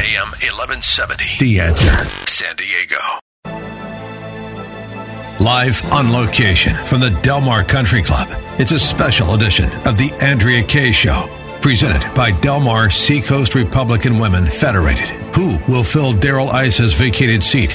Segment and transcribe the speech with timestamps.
[0.00, 1.24] AM 1170.
[1.40, 1.92] The answer.
[2.26, 2.96] San Diego.
[5.38, 8.28] Live on location from the Del Mar Country Club.
[8.58, 11.28] It's a special edition of the Andrea Kaye Show.
[11.60, 15.10] Presented by Del Mar Seacoast Republican Women Federated.
[15.36, 17.72] Who will fill Darrell Issa's vacated seat?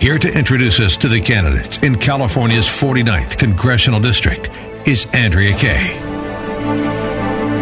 [0.00, 4.50] Here to introduce us to the candidates in California's 49th Congressional District
[4.86, 7.05] is Andrea Kaye.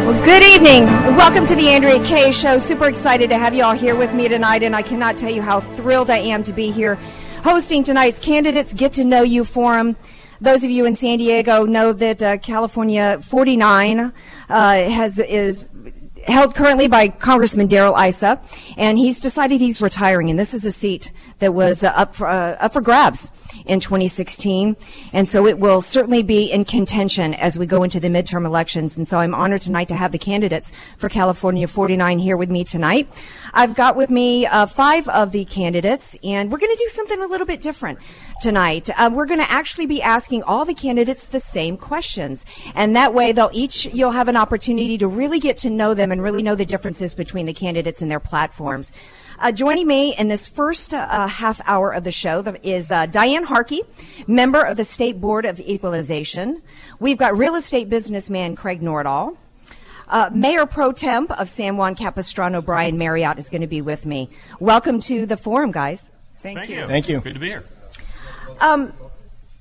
[0.05, 0.85] Well, good evening.
[1.17, 2.59] Welcome to the Andrea Kaye Show.
[2.59, 5.41] Super excited to have you all here with me tonight, and I cannot tell you
[5.41, 6.97] how thrilled I am to be here
[7.43, 9.97] hosting tonight's Candidates Get to Know You Forum.
[10.43, 14.13] Those of you in San Diego know that uh, California 49 uh,
[14.51, 15.65] has is
[16.27, 18.43] held currently by Congressman Darrell Issa,
[18.77, 22.27] and he's decided he's retiring, and this is a seat that was uh, up for
[22.27, 23.33] uh, up for grabs
[23.67, 24.77] in 2016,
[25.13, 28.97] and so it will certainly be in contention as we go into the midterm elections.
[28.97, 32.65] And so I'm honored tonight to have the candidates for California 49 here with me
[32.65, 33.09] tonight.
[33.53, 37.21] I've got with me uh, five of the candidates, and we're going to do something
[37.21, 37.99] a little bit different
[38.41, 38.91] tonight.
[38.99, 43.15] Uh, we're going to actually be asking all the candidates the same questions, and that
[43.15, 46.43] way they'll each you'll have an opportunity to really get to know them and really
[46.43, 48.93] know the differences between the candidates and their platforms.
[49.39, 53.45] Uh, joining me in this first uh, half hour of the show is uh, Diane
[53.45, 53.83] Harkey,
[54.27, 56.63] member of the State Board of Equalization.
[57.01, 59.37] We've got real estate businessman Craig Nordahl.
[60.07, 64.07] Uh, Mayor Pro Tem of San Juan Capistrano, Brian Marriott, is going to be with
[64.07, 64.29] me.
[64.61, 66.11] Welcome to the forum, guys.
[66.39, 66.81] Thank, Thank you.
[66.81, 66.87] you.
[66.87, 67.21] Thank you.
[67.21, 67.65] Good to be here.
[68.61, 68.93] Um,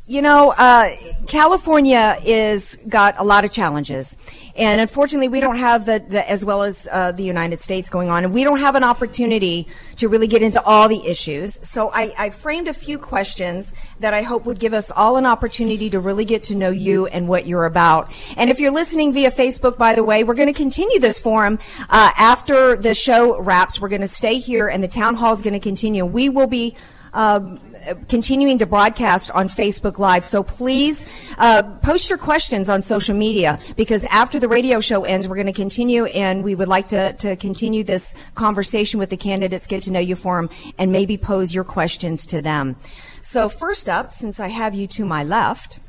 [0.05, 0.93] you know, uh,
[1.27, 4.17] California is got a lot of challenges,
[4.53, 8.09] and unfortunately, we don't have the, the as well as uh, the United States going
[8.09, 9.65] on, and we don't have an opportunity
[9.95, 11.57] to really get into all the issues.
[11.63, 13.71] So, I, I framed a few questions
[14.01, 17.05] that I hope would give us all an opportunity to really get to know you
[17.05, 18.11] and what you're about.
[18.35, 21.59] And if you're listening via Facebook, by the way, we're going to continue this forum
[21.89, 23.79] uh, after the show wraps.
[23.79, 26.05] We're going to stay here, and the town hall is going to continue.
[26.05, 26.75] We will be.
[27.15, 27.59] Um,
[28.07, 30.25] continuing to broadcast on Facebook Live.
[30.25, 31.07] So please
[31.37, 35.47] uh, post your questions on social media because after the radio show ends, we're going
[35.47, 39.83] to continue and we would like to, to continue this conversation with the candidates, get
[39.83, 42.75] to know you forum, and maybe pose your questions to them.
[43.21, 45.79] So first up, since I have you to my left,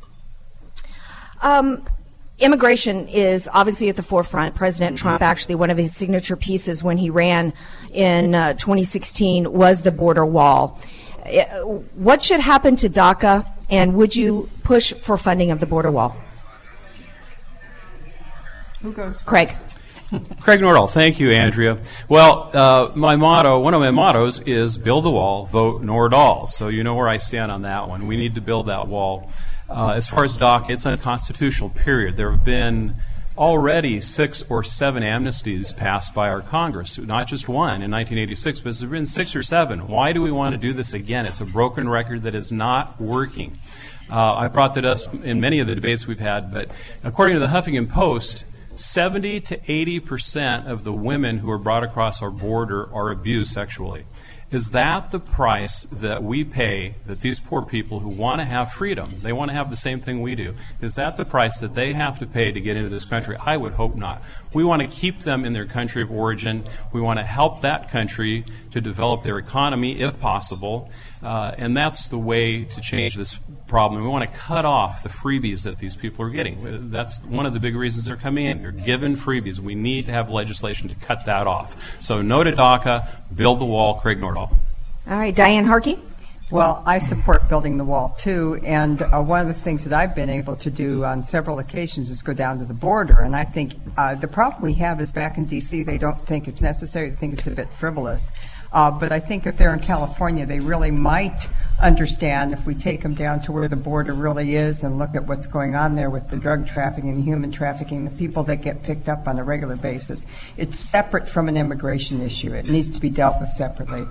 [1.42, 1.86] um,
[2.40, 4.56] Immigration is obviously at the forefront.
[4.56, 7.52] President Trump, actually, one of his signature pieces when he ran
[7.92, 10.80] in uh, 2016 was the border wall.
[11.24, 11.64] Uh,
[11.94, 16.16] what should happen to DACA, and would you push for funding of the border wall?
[18.82, 19.18] Who goes?
[19.20, 19.50] Craig.
[20.40, 21.78] Craig Nordahl, thank you, Andrea.
[22.08, 26.48] Well, uh, my motto, one of my mottos is build the wall, vote Nordahl.
[26.48, 28.06] So you know where I stand on that one.
[28.06, 29.30] We need to build that wall.
[29.68, 32.16] Uh, as far as DACA, it's unconstitutional, period.
[32.16, 32.96] There have been
[33.36, 38.74] already six or seven amnesties passed by our Congress, not just one in 1986, but
[38.74, 39.88] there have been six or seven.
[39.88, 41.26] Why do we want to do this again?
[41.26, 43.58] It's a broken record that is not working.
[44.10, 46.70] Uh, I brought that up in many of the debates we've had, but
[47.02, 48.44] according to the Huffington Post,
[48.76, 53.52] 70 to 80 percent of the women who are brought across our border are abused
[53.52, 54.04] sexually.
[54.50, 58.72] Is that the price that we pay that these poor people who want to have
[58.72, 61.74] freedom, they want to have the same thing we do, is that the price that
[61.74, 63.36] they have to pay to get into this country?
[63.44, 64.22] I would hope not.
[64.52, 66.68] We want to keep them in their country of origin.
[66.92, 70.90] We want to help that country to develop their economy if possible.
[71.22, 73.38] Uh, and that's the way to change this
[73.74, 74.04] problem.
[74.04, 76.92] We want to cut off the freebies that these people are getting.
[76.92, 78.62] That's one of the big reasons they're coming in.
[78.62, 79.58] They're given freebies.
[79.58, 81.74] We need to have legislation to cut that off.
[82.00, 84.56] So no to DACA, build the wall, Craig Nordahl.
[85.10, 85.98] All right, Diane Harkey.
[86.52, 90.14] Well, I support building the wall too, and uh, one of the things that I've
[90.14, 93.22] been able to do on several occasions is go down to the border.
[93.22, 96.46] And I think uh, the problem we have is back in D.C., they don't think
[96.46, 98.30] it's necessary, they think it's a bit frivolous.
[98.74, 101.48] Uh, but I think if they're in California, they really might
[101.80, 105.26] understand if we take them down to where the border really is and look at
[105.28, 108.82] what's going on there with the drug trafficking, and human trafficking, the people that get
[108.82, 110.26] picked up on a regular basis.
[110.56, 112.52] It's separate from an immigration issue.
[112.52, 114.06] It needs to be dealt with separately.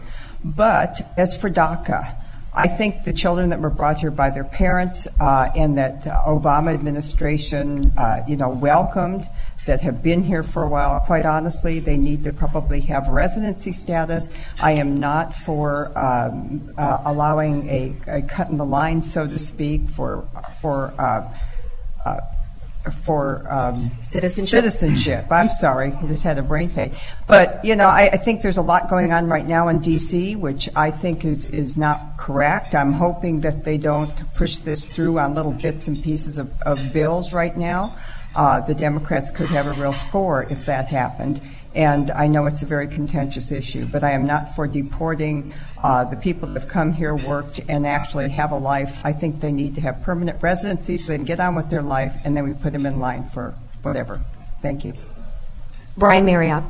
[0.46, 2.16] But as for DACA,
[2.54, 6.22] I think the children that were brought here by their parents uh, and that uh,
[6.26, 9.28] Obama administration, uh, you know, welcomed
[9.66, 11.00] that have been here for a while.
[11.02, 14.30] Quite honestly, they need to probably have residency status.
[14.62, 19.40] I am not for um, uh, allowing a, a, cut in the line, so to
[19.40, 20.28] speak, for
[20.62, 20.94] for.
[20.98, 21.30] Uh,
[22.06, 22.20] uh,
[22.92, 24.62] for um, citizenship.
[24.62, 25.26] Citizenship.
[25.32, 26.94] I'm sorry, I just had a brain fade.
[27.28, 30.36] But you know, I, I, think there's a lot going on right now in D.C.,
[30.36, 32.76] which I think is is not correct.
[32.76, 36.92] I'm hoping that they don't push this through on little bits and pieces of, of
[36.92, 37.96] bills right now.
[38.36, 41.42] Uh, the Democrats could have a real score if that happened.
[41.76, 46.04] And I know it's a very contentious issue, but I am not for deporting uh,
[46.06, 49.04] the people that have come here, worked, and actually have a life.
[49.04, 51.82] I think they need to have permanent residency so they can get on with their
[51.82, 54.22] life, and then we put them in line for whatever.
[54.62, 54.94] Thank you.
[55.98, 56.64] Brian Marriott.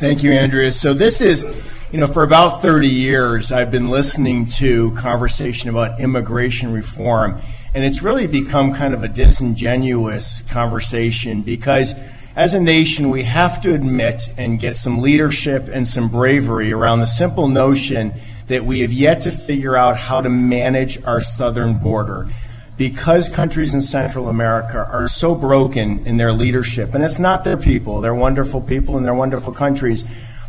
[0.00, 0.72] Thank you, Andrea.
[0.72, 1.44] So this is,
[1.92, 7.40] you know, for about 30 years, I've been listening to conversation about immigration reform,
[7.74, 11.94] and it's really become kind of a disingenuous conversation because–
[12.36, 17.00] as a nation, we have to admit and get some leadership and some bravery around
[17.00, 18.14] the simple notion
[18.46, 22.28] that we have yet to figure out how to manage our southern border.
[22.76, 27.56] Because countries in Central America are so broken in their leadership, and it's not their
[27.56, 30.04] people, they're wonderful people and they're wonderful countries,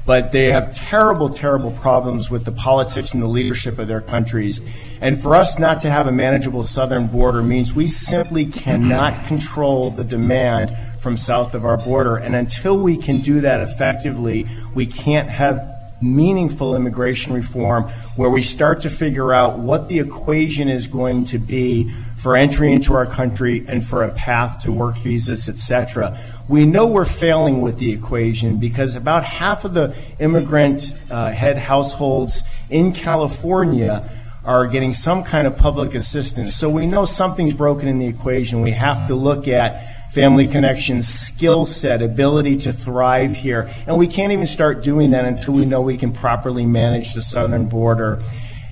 [0.05, 4.59] but they have terrible, terrible problems with the politics and the leadership of their countries.
[4.99, 9.91] And for us not to have a manageable southern border means we simply cannot control
[9.91, 12.15] the demand from south of our border.
[12.17, 15.70] And until we can do that effectively, we can't have
[16.01, 17.83] meaningful immigration reform
[18.15, 22.71] where we start to figure out what the equation is going to be for entry
[22.71, 26.19] into our country and for a path to work visas, etc.
[26.47, 31.57] We know we're failing with the equation because about half of the immigrant uh, head
[31.57, 34.09] households in California
[34.43, 36.55] are getting some kind of public assistance.
[36.55, 38.61] So we know something's broken in the equation.
[38.61, 43.73] We have to look at family connections, skill set, ability to thrive here.
[43.87, 47.21] And we can't even start doing that until we know we can properly manage the
[47.21, 48.21] southern border.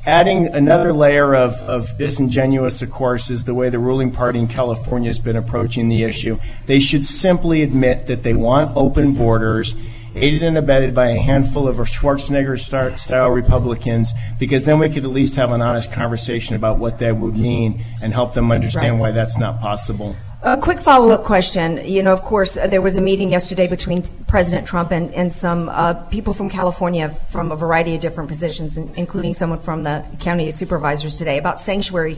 [0.06, 4.48] Adding another layer of, of disingenuous, of course, is the way the ruling party in
[4.48, 6.40] California has been approaching the issue.
[6.66, 9.76] They should simply admit that they want open borders
[10.16, 12.60] aided and abetted by a handful of Schwarzenegger
[12.98, 17.16] style Republicans, because then we could at least have an honest conversation about what that
[17.16, 20.16] would mean and help them understand why that's not possible.
[20.42, 21.86] A quick follow up question.
[21.86, 25.34] You know, of course, uh, there was a meeting yesterday between President Trump and, and
[25.34, 30.06] some uh, people from California from a variety of different positions, including someone from the
[30.22, 32.18] county supervisors today, about sanctuary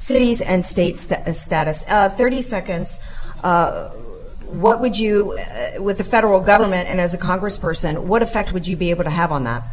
[0.00, 1.82] cities and state st- uh, status.
[1.88, 3.00] Uh, 30 seconds.
[3.42, 3.88] Uh,
[4.48, 8.66] what would you, uh, with the federal government and as a congressperson, what effect would
[8.66, 9.64] you be able to have on that?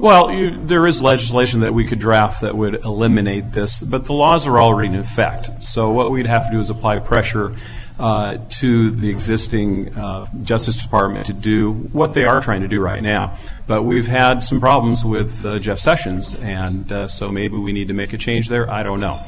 [0.00, 4.14] Well, you, there is legislation that we could draft that would eliminate this, but the
[4.14, 5.62] laws are already in effect.
[5.62, 7.54] So what we'd have to do is apply pressure
[7.98, 12.80] uh, to the existing uh, Justice Department to do what they are trying to do
[12.80, 13.36] right now.
[13.66, 17.88] But we've had some problems with uh, Jeff Sessions, and uh, so maybe we need
[17.88, 18.70] to make a change there.
[18.70, 19.22] I don't know.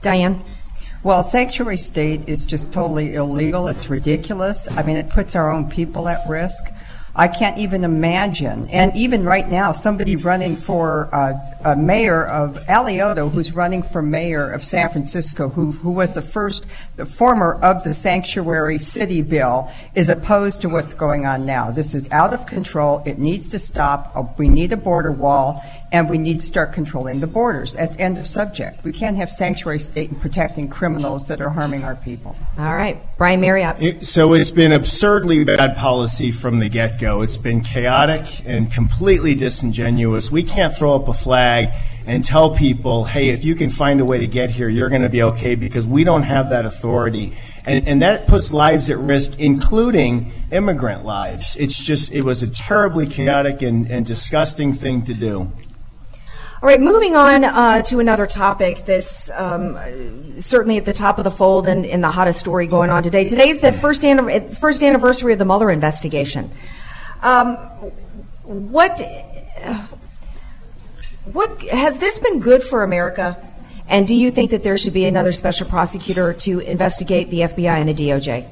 [0.00, 0.42] Diane?
[1.02, 3.68] Well, sanctuary state is just totally illegal.
[3.68, 4.70] It's ridiculous.
[4.70, 6.64] I mean, it puts our own people at risk.
[7.14, 8.68] I can't even imagine.
[8.68, 11.34] And even right now, somebody running for uh,
[11.64, 16.22] a mayor of Alioto, who's running for mayor of San Francisco, who, who was the
[16.22, 16.66] first,
[16.96, 21.70] the former of the sanctuary city bill, is opposed to what's going on now.
[21.70, 23.02] This is out of control.
[23.04, 24.38] It needs to stop.
[24.38, 27.74] We need a border wall and we need to start controlling the borders.
[27.74, 28.84] That's end of subject.
[28.84, 32.36] We can't have sanctuary state and protecting criminals that are harming our people.
[32.58, 33.82] All right, Brian Marriott.
[33.82, 37.22] It, so it's been absurdly bad policy from the get-go.
[37.22, 40.30] It's been chaotic and completely disingenuous.
[40.30, 41.70] We can't throw up a flag
[42.06, 45.02] and tell people, hey, if you can find a way to get here, you're going
[45.02, 47.36] to be okay because we don't have that authority.
[47.66, 51.56] And, and, that puts lives at risk, including immigrant lives.
[51.56, 55.52] It's just, it was a terribly chaotic and, and disgusting thing to do.
[56.62, 61.24] All right, moving on uh, to another topic that's um, certainly at the top of
[61.24, 63.26] the fold and, in the hottest story going on today.
[63.26, 66.50] Today's the first, an- first anniversary of the Mueller investigation.
[67.22, 67.56] Um,
[68.42, 69.00] what,
[71.24, 73.42] what has this been good for America?
[73.88, 77.78] And do you think that there should be another special prosecutor to investigate the FBI
[77.78, 78.46] and the DOJ?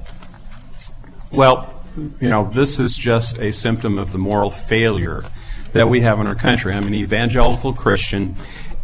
[1.31, 1.85] Well,
[2.23, 5.25] you know, this is just a symptom of the moral failure
[5.73, 6.73] that we have in our country.
[6.73, 8.37] I'm an evangelical Christian,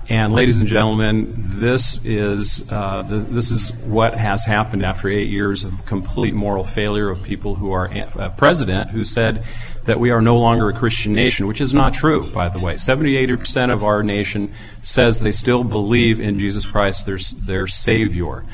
[0.08, 5.30] and ladies and gentlemen, this is uh, the, this is what has happened after eight
[5.30, 9.44] years of complete moral failure of people who are uh, president who said
[9.84, 12.76] that we are no longer a Christian nation, which is not true, by the way.
[12.76, 18.44] 78 percent of our nation says they still believe in Jesus Christ, their their Savior.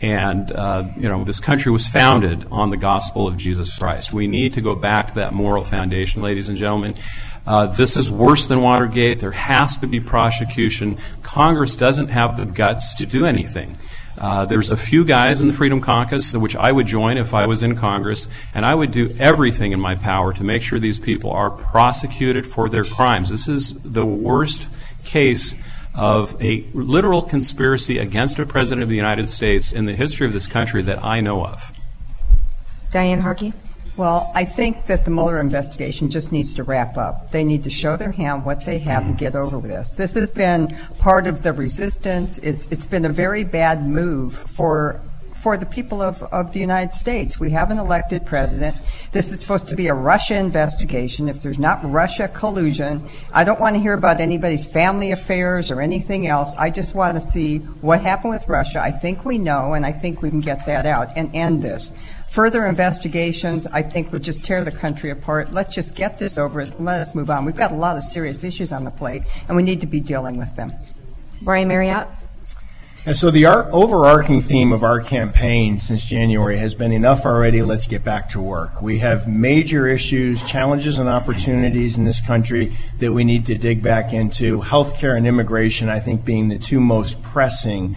[0.00, 4.12] And, uh, you know, this country was founded on the gospel of Jesus Christ.
[4.12, 6.94] We need to go back to that moral foundation, ladies and gentlemen.
[7.48, 9.20] Uh, this is worse than Watergate.
[9.20, 10.98] There has to be prosecution.
[11.22, 13.78] Congress doesn't have the guts to do anything.
[14.18, 17.46] Uh, there's a few guys in the Freedom Caucus, which I would join if I
[17.46, 20.98] was in Congress, and I would do everything in my power to make sure these
[20.98, 23.30] people are prosecuted for their crimes.
[23.30, 24.66] This is the worst
[25.04, 25.54] case
[25.94, 30.34] of a literal conspiracy against a president of the United States in the history of
[30.34, 31.72] this country that I know of.
[32.92, 33.54] Diane Harkey?
[33.98, 37.32] Well, I think that the Mueller investigation just needs to wrap up.
[37.32, 39.90] They need to show their hand what they have and get over with this.
[39.90, 42.38] This has been part of the resistance.
[42.38, 45.02] It's, it's been a very bad move for
[45.40, 47.38] for the people of, of the United States.
[47.38, 48.76] We have an elected president.
[49.12, 51.28] This is supposed to be a Russia investigation.
[51.28, 55.80] If there's not Russia collusion, I don't want to hear about anybody's family affairs or
[55.80, 56.56] anything else.
[56.56, 58.80] I just want to see what happened with Russia.
[58.80, 61.92] I think we know, and I think we can get that out and end this.
[62.30, 65.52] Further investigations, I think, would just tear the country apart.
[65.52, 66.78] Let's just get this over with.
[66.78, 67.44] Let us move on.
[67.44, 70.00] We've got a lot of serious issues on the plate, and we need to be
[70.00, 70.72] dealing with them.
[71.42, 72.06] Brian Marriott?
[73.06, 77.86] And so the overarching theme of our campaign since January has been enough already, let's
[77.86, 78.82] get back to work.
[78.82, 83.82] We have major issues, challenges, and opportunities in this country that we need to dig
[83.82, 84.60] back into.
[84.60, 87.96] Healthcare and immigration, I think, being the two most pressing.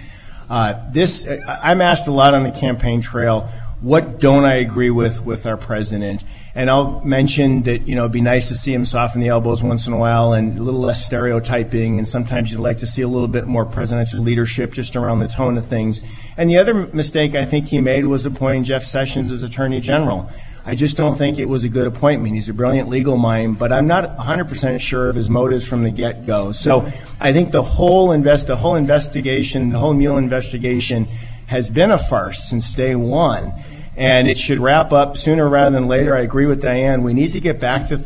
[0.49, 3.49] Uh, this, I'm asked a lot on the campaign trail
[3.81, 6.23] what don't I agree with with our president?
[6.53, 9.63] And I'll mention that you know it'd be nice to see him soften the elbows
[9.63, 11.97] once in a while and a little less stereotyping.
[11.97, 15.27] And sometimes you'd like to see a little bit more presidential leadership just around the
[15.27, 16.01] tone of things.
[16.37, 20.29] And the other mistake I think he made was appointing Jeff Sessions as Attorney General.
[20.63, 22.35] I just don't think it was a good appointment.
[22.35, 25.89] He's a brilliant legal mind, but I'm not 100% sure of his motives from the
[25.89, 26.51] get-go.
[26.51, 31.07] So I think the whole invest, the whole investigation, the whole Mueller investigation
[31.47, 33.51] has been a farce since day one
[33.95, 36.15] and it should wrap up sooner rather than later.
[36.15, 37.03] I agree with Diane.
[37.03, 37.97] We need to get back to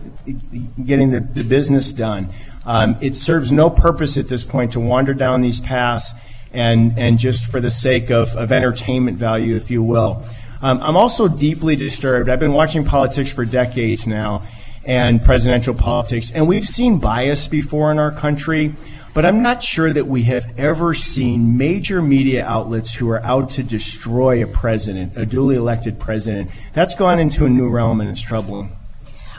[0.83, 2.29] getting the, the business done.
[2.65, 6.11] Um, it serves no purpose at this point to wander down these paths
[6.51, 10.23] and, and just for the sake of, of entertainment value, if you will.
[10.61, 12.29] Um, I'm also deeply disturbed.
[12.29, 14.43] I've been watching politics for decades now
[14.85, 18.73] and presidential politics, and we've seen bias before in our country.
[19.15, 23.49] But I'm not sure that we have ever seen major media outlets who are out
[23.51, 26.51] to destroy a president, a duly elected president.
[26.73, 28.75] That's gone into a new realm and it's troubling.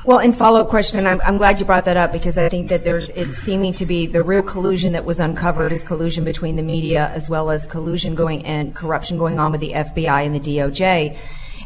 [0.03, 2.69] Well, in follow-up question, and I'm, I'm, glad you brought that up because I think
[2.69, 6.57] that there's it's seeming to be the real collusion that was uncovered is collusion between
[6.57, 10.35] the media as well as collusion going and corruption going on with the FBI and
[10.35, 11.19] the DOJ.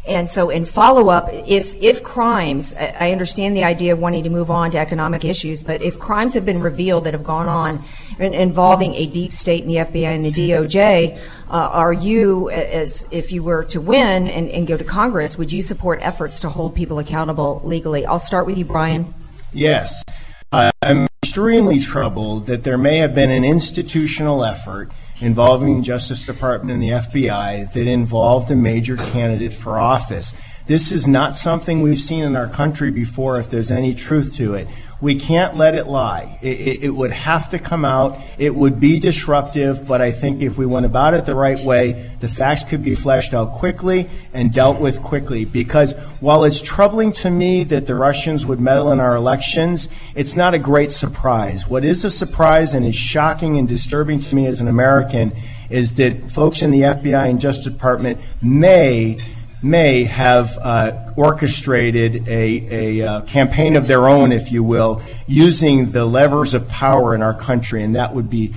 [0.07, 4.49] And so in follow-up, if, if crimes, I understand the idea of wanting to move
[4.49, 7.83] on to economic issues, but if crimes have been revealed that have gone on
[8.17, 13.31] involving a deep state in the FBI and the DOJ, uh, are you, as if
[13.31, 16.73] you were to win and, and go to Congress, would you support efforts to hold
[16.73, 18.03] people accountable legally?
[18.03, 19.13] I'll start with you, Brian.
[19.53, 20.03] Yes.
[20.51, 24.91] I'm extremely troubled that there may have been an institutional effort
[25.21, 30.33] involving the Justice Department and the FBI that involved a major candidate for office.
[30.67, 34.55] This is not something we've seen in our country before, if there's any truth to
[34.55, 34.67] it.
[35.01, 36.37] We can't let it lie.
[36.43, 38.19] It, it, would have to come out.
[38.37, 42.11] It would be disruptive, but I think if we went about it the right way,
[42.19, 45.43] the facts could be fleshed out quickly and dealt with quickly.
[45.43, 50.35] Because while it's troubling to me that the Russians would meddle in our elections, it's
[50.35, 51.67] not a great surprise.
[51.67, 55.33] What is a surprise and is shocking and disturbing to me as an American
[55.71, 59.17] is that folks in the FBI and Justice Department may
[59.61, 65.91] may have uh, orchestrated a, a uh, campaign of their own, if you will, using
[65.91, 68.53] the levers of power in our country, and that would be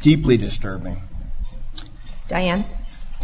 [0.00, 1.02] deeply disturbing.
[2.28, 2.64] Diane?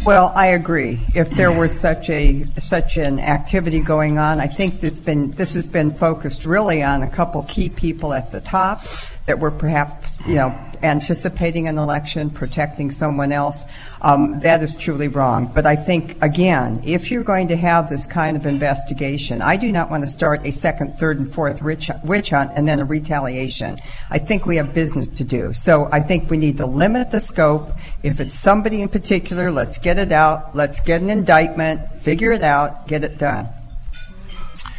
[0.05, 0.99] Well, I agree.
[1.15, 5.53] If there were such a such an activity going on, I think this been this
[5.53, 8.83] has been focused really on a couple key people at the top
[9.25, 13.65] that were perhaps you know anticipating an election, protecting someone else.
[14.01, 15.51] Um, that is truly wrong.
[15.53, 19.71] But I think, again, if you're going to have this kind of investigation, I do
[19.71, 23.79] not want to start a second, third, and fourth witch hunt and then a retaliation.
[24.09, 25.53] I think we have business to do.
[25.53, 27.71] So I think we need to limit the scope.
[28.03, 30.55] If it's somebody in particular, let's get it out.
[30.55, 33.47] Let's get an indictment, figure it out, get it done.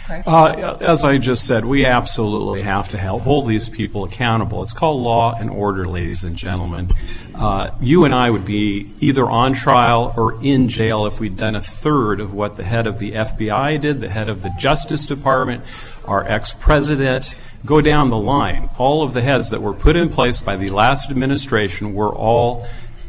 [0.08, 4.62] Uh, as I just said, we absolutely have to help hold these people accountable.
[4.62, 6.90] It's called law and order, ladies and gentlemen.
[7.34, 11.54] Uh, you and I would be either on trial or in jail if we'd done
[11.54, 15.06] a third of what the head of the FBI did, the head of the Justice
[15.06, 15.64] Department,
[16.04, 17.34] our ex president.
[17.64, 18.68] Go down the line.
[18.76, 22.66] All of the heads that were put in place by the last administration were all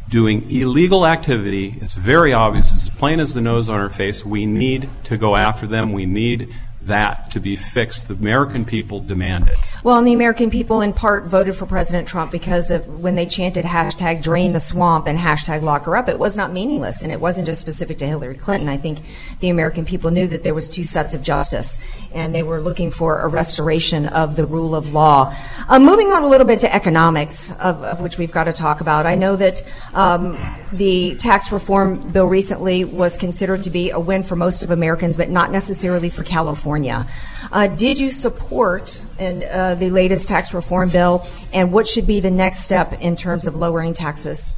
[0.09, 1.77] doing illegal activity.
[1.81, 2.71] It's very obvious.
[2.71, 4.25] It's as plain as the nose on our face.
[4.25, 5.91] We need to go after them.
[5.91, 8.07] We need that to be fixed.
[8.07, 9.57] The American people demand it.
[9.83, 13.25] Well, and the American people in part voted for President Trump because of when they
[13.25, 17.11] chanted hashtag drain the swamp and hashtag lock her up, it was not meaningless and
[17.11, 18.69] it wasn't just specific to Hillary Clinton.
[18.69, 18.99] I think
[19.39, 21.77] the American people knew that there was two sets of justice
[22.15, 25.35] and they were looking for a restoration of the rule of law.
[25.67, 28.81] Uh, moving on a little bit to economics, of, of, which we've got to talk
[28.81, 29.05] about.
[29.05, 30.37] I know that um,
[30.71, 35.17] the tax reform bill recently was considered to be a win for most of Americans,
[35.17, 37.05] but not necessarily for California.
[37.51, 42.31] Uh, did you support uh, the latest tax reform bill, and what should be the
[42.31, 44.49] next step in terms of lowering taxes?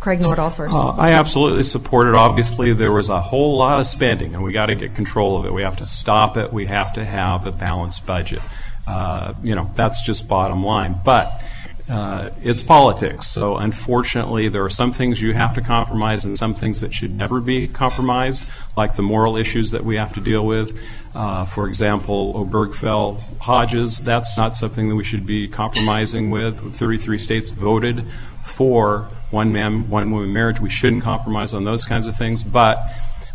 [0.00, 0.74] Craig Nordahl first.
[0.74, 2.14] Uh, I absolutely support it.
[2.14, 5.44] Obviously, there was a whole lot of spending, and we got to get control of
[5.44, 5.52] it.
[5.52, 6.52] We have to stop it.
[6.52, 8.40] We have to have a balanced budget.
[8.86, 10.98] Uh, you know, that's just bottom line.
[11.04, 11.42] But
[11.90, 13.26] uh, it's politics.
[13.26, 17.14] So unfortunately, there are some things you have to compromise and some things that should
[17.14, 18.42] never be compromised,
[18.76, 20.78] like the moral issues that we have to deal with.
[21.14, 26.74] Uh, for example, Obergefell Hodges, that's not something that we should be compromising with.
[26.74, 28.06] 33 states voted
[28.44, 30.60] for one man, one woman marriage.
[30.60, 32.42] We shouldn't compromise on those kinds of things.
[32.42, 32.78] But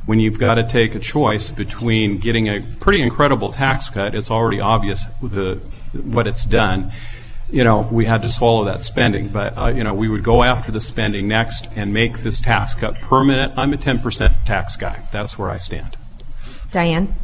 [0.06, 4.30] when you've got to take a choice between getting a pretty incredible tax cut, it's
[4.30, 5.56] already obvious the,
[5.94, 6.92] what it's done
[7.50, 9.30] you know, we had to swallow that spending.
[9.30, 12.74] But, uh, you know, we would go after the spending next and make this tax
[12.74, 13.58] cut permanent.
[13.58, 15.08] I'm a 10% tax guy.
[15.12, 15.98] That's where I stand.
[16.72, 17.16] Diane?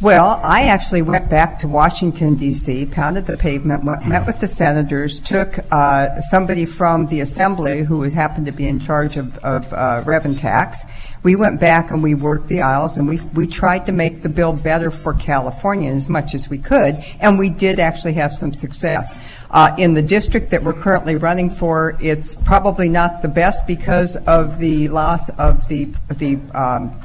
[0.00, 5.18] Well, I actually went back to Washington, D.C., pounded the pavement, met with the senators,
[5.18, 10.34] took uh, somebody from the assembly who happened to be in charge of, of uh,
[10.34, 10.84] tax.
[11.24, 14.28] We went back and we worked the aisles and we, we tried to make the
[14.28, 18.54] bill better for California as much as we could, and we did actually have some
[18.54, 19.16] success.
[19.50, 24.14] Uh, in the district that we're currently running for, it's probably not the best because
[24.28, 27.00] of the loss of the, the um,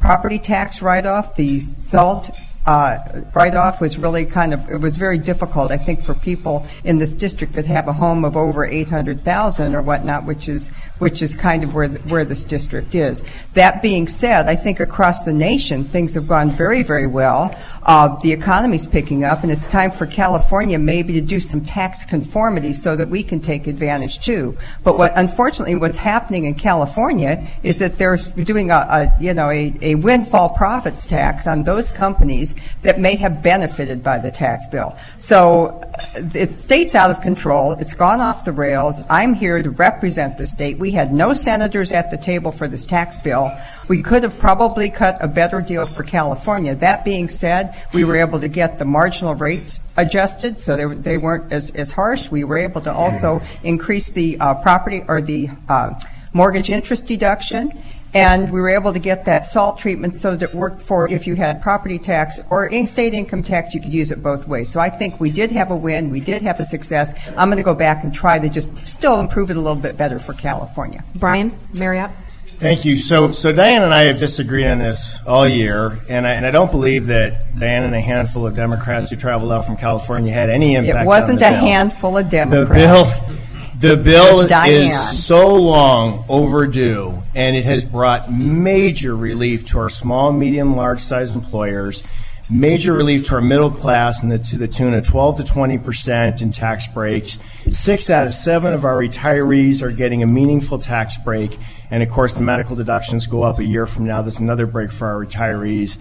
[0.00, 2.30] property tax write-off, the SALT
[2.68, 6.98] uh, write-off was really kind of, it was very difficult, I think, for people in
[6.98, 11.34] this district that have a home of over 800,000 or whatnot, which is, which is
[11.34, 13.22] kind of where, where this district is.
[13.54, 17.58] That being said, I think across the nation, things have gone very, very well.
[17.84, 22.04] Uh, the economy's picking up, and it's time for California maybe to do some tax
[22.04, 24.54] conformity so that we can take advantage too.
[24.84, 29.48] But what, unfortunately, what's happening in California is that they're doing a, a you know,
[29.48, 34.66] a, a windfall profits tax on those companies that may have benefited by the tax
[34.66, 34.96] bill.
[35.18, 35.82] So
[36.18, 37.72] the state's out of control.
[37.72, 39.02] It's gone off the rails.
[39.10, 40.78] I'm here to represent the state.
[40.78, 43.50] We had no senators at the table for this tax bill.
[43.88, 46.74] We could have probably cut a better deal for California.
[46.74, 51.18] That being said, we were able to get the marginal rates adjusted so they, they
[51.18, 52.30] weren't as, as harsh.
[52.30, 55.98] We were able to also increase the uh, property or the uh,
[56.32, 57.72] mortgage interest deduction
[58.14, 61.26] and we were able to get that SALT treatment so that it worked for if
[61.26, 64.70] you had property tax or in-state income tax, you could use it both ways.
[64.70, 66.10] So I think we did have a win.
[66.10, 67.14] We did have a success.
[67.36, 69.96] I'm going to go back and try to just still improve it a little bit
[69.96, 71.04] better for California.
[71.14, 72.10] Brian, Marriott.
[72.58, 72.96] Thank you.
[72.96, 76.50] So, so Diane and I have disagreed on this all year, and I, and I
[76.50, 80.50] don't believe that Diane and a handful of Democrats who traveled out from California had
[80.50, 81.04] any impact.
[81.04, 81.60] It wasn't a bill.
[81.60, 83.20] handful of Democrats.
[83.20, 83.38] The bill
[83.78, 90.32] the bill is so long overdue, and it has brought major relief to our small,
[90.32, 92.02] medium, large size employers,
[92.50, 95.78] major relief to our middle class and the, to the tune of 12 to 20
[95.78, 97.38] percent in tax breaks.
[97.70, 101.56] Six out of seven of our retirees are getting a meaningful tax break,
[101.90, 104.22] and of course, the medical deductions go up a year from now.
[104.22, 105.98] That's another break for our retirees.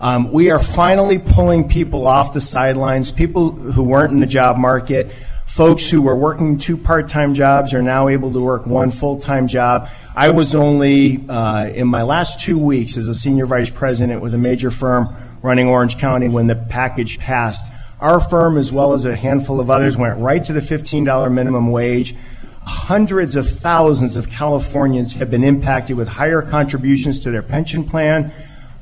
[0.00, 4.56] Um, we are finally pulling people off the sidelines, people who weren't in the job
[4.56, 5.12] market
[5.50, 9.90] folks who were working two part-time jobs are now able to work one full-time job.
[10.14, 14.32] I was only uh, in my last two weeks as a senior vice president with
[14.32, 17.66] a major firm running Orange County when the package passed.
[17.98, 21.72] Our firm, as well as a handful of others, went right to the $15 minimum
[21.72, 22.14] wage.
[22.62, 28.32] Hundreds of thousands of Californians have been impacted with higher contributions to their pension plan,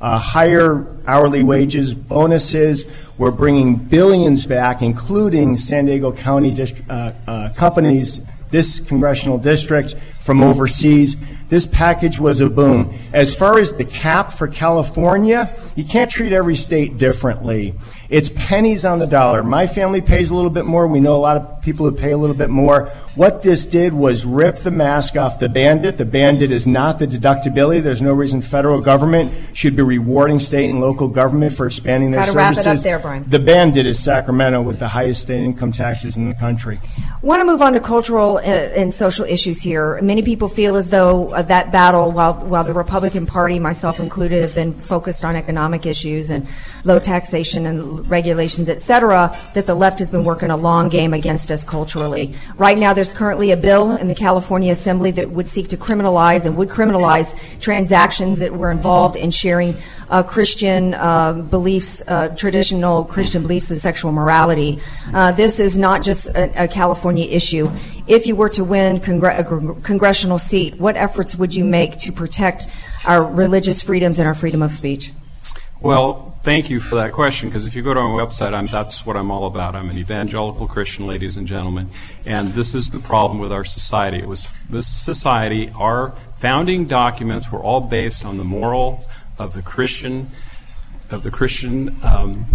[0.01, 2.85] uh, higher hourly wages, bonuses.
[3.17, 9.95] We're bringing billions back, including San Diego County dist- uh, uh, companies, this congressional district
[10.21, 11.17] from overseas.
[11.49, 12.97] This package was a boom.
[13.13, 17.73] As far as the cap for California, you can't treat every state differently.
[18.09, 19.43] It's pennies on the dollar.
[19.43, 20.87] My family pays a little bit more.
[20.87, 22.87] We know a lot of people who pay a little bit more.
[23.13, 25.99] What this did was rip the mask off the bandit.
[25.99, 27.83] The bandit is not the deductibility.
[27.83, 32.21] There's no reason federal government should be rewarding state and local government for expanding their
[32.21, 32.65] Gotta services.
[32.65, 33.29] Wrap it up there, Brian.
[33.29, 36.79] The bandit is Sacramento with the highest state income taxes in the country.
[37.21, 40.01] Want to move on to cultural uh, and social issues here.
[40.01, 44.41] Many people feel as though uh, that battle, while while the Republican Party, myself included,
[44.41, 46.47] have been focused on economic issues and
[46.85, 51.13] low taxation and regulations, et cetera, that the left has been working a long game
[51.13, 52.33] against us culturally.
[52.55, 56.45] Right now, there's currently a bill in the California Assembly that would seek to criminalize
[56.45, 59.75] and would criminalize transactions that were involved in sharing
[60.09, 64.79] uh, Christian uh, beliefs, uh, traditional Christian beliefs of sexual morality.
[65.13, 67.69] Uh, this is not just a, a, California issue.
[68.07, 72.11] If you were to win congr- a congressional seat, what efforts would you make to
[72.11, 72.67] protect
[73.05, 75.11] our religious freedoms and our freedom of speech?
[75.81, 79.05] Well, thank you for that question because if you go to our website, I'm, that's
[79.05, 79.75] what I'm all about.
[79.75, 81.89] I'm an evangelical Christian, ladies and gentlemen,
[82.25, 84.17] and this is the problem with our society.
[84.17, 89.05] It was this society, our founding documents were all based on the morals
[89.37, 90.29] of the Christian
[91.09, 92.45] of the Christian um,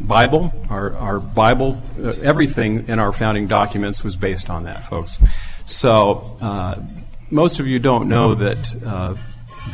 [0.00, 0.52] Bible.
[0.70, 5.18] Our, our Bible, uh, everything in our founding documents was based on that, folks.
[5.64, 6.82] So uh,
[7.30, 9.14] most of you don't know that uh,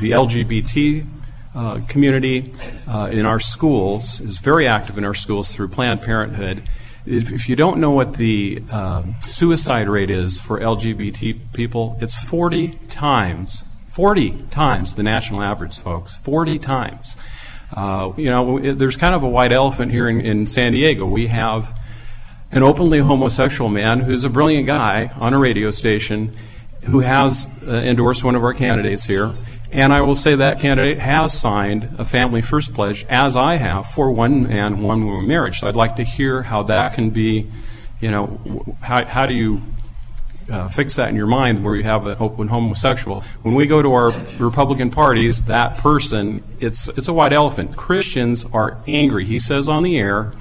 [0.00, 1.06] the LGBT
[1.54, 2.52] uh, community
[2.88, 6.68] uh, in our schools is very active in our schools through Planned Parenthood.
[7.06, 12.14] If, if you don't know what the uh, suicide rate is for LGBT people, it's
[12.14, 13.64] 40 times
[13.94, 16.16] 40 times the national average, folks.
[16.16, 17.16] 40 times.
[17.74, 21.06] Uh, you know, it, there's kind of a white elephant here in, in San Diego.
[21.06, 21.76] We have
[22.52, 26.36] an openly homosexual man who's a brilliant guy on a radio station
[26.84, 29.32] who has uh, endorsed one of our candidates here.
[29.72, 33.90] And I will say that candidate has signed a family first pledge, as I have,
[33.90, 35.58] for one man, one woman marriage.
[35.58, 37.50] So I'd like to hear how that can be,
[38.00, 39.62] you know, how, how do you
[40.50, 43.22] uh, fix that in your mind where you have an open homosexual.
[43.42, 47.76] When we go to our Republican parties, that person, it's, it's a white elephant.
[47.76, 49.24] Christians are angry.
[49.24, 50.32] He says on the air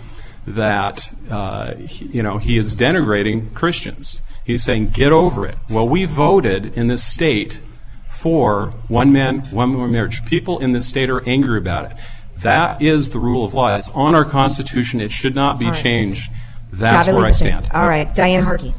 [0.46, 4.22] that, uh, he, you know, he is denigrating Christians.
[4.46, 5.58] He's saying, get over it.
[5.70, 7.62] Well, we voted in this state
[8.10, 10.26] for one man, one woman marriage.
[10.26, 11.98] People in this state are angry about it.
[12.38, 13.74] That is the rule of law.
[13.76, 15.00] It's on our Constitution.
[15.00, 15.82] It should not be right.
[15.82, 16.30] changed.
[16.74, 17.70] That's where I stand.
[17.74, 18.14] All right.
[18.14, 18.74] Diane Harkey.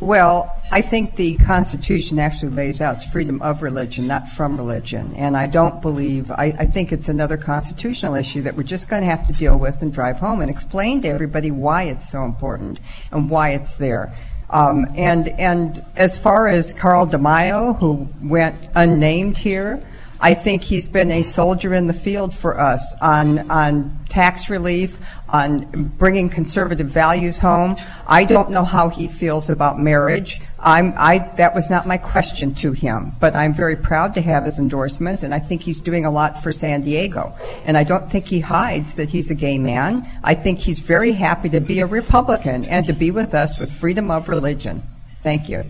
[0.00, 5.14] Well, I think the Constitution actually lays out freedom of religion, not from religion.
[5.16, 9.02] And I don't believe, I, I think it's another constitutional issue that we're just going
[9.02, 12.24] to have to deal with and drive home and explain to everybody why it's so
[12.24, 12.80] important
[13.12, 14.12] and why it's there.
[14.50, 19.82] Um, and, and as far as Carl DeMaio, who went unnamed here,
[20.20, 24.98] I think he's been a soldier in the field for us on, on tax relief,
[25.34, 25.64] on
[25.98, 27.74] bringing conservative values home.
[28.06, 30.40] I don't know how he feels about marriage.
[30.60, 34.44] I'm, I, that was not my question to him, but I'm very proud to have
[34.44, 37.34] his endorsement, and I think he's doing a lot for San Diego.
[37.64, 40.08] And I don't think he hides that he's a gay man.
[40.22, 43.72] I think he's very happy to be a Republican and to be with us with
[43.72, 44.84] freedom of religion.
[45.22, 45.64] Thank you.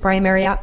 [0.00, 0.60] Brian Marriott.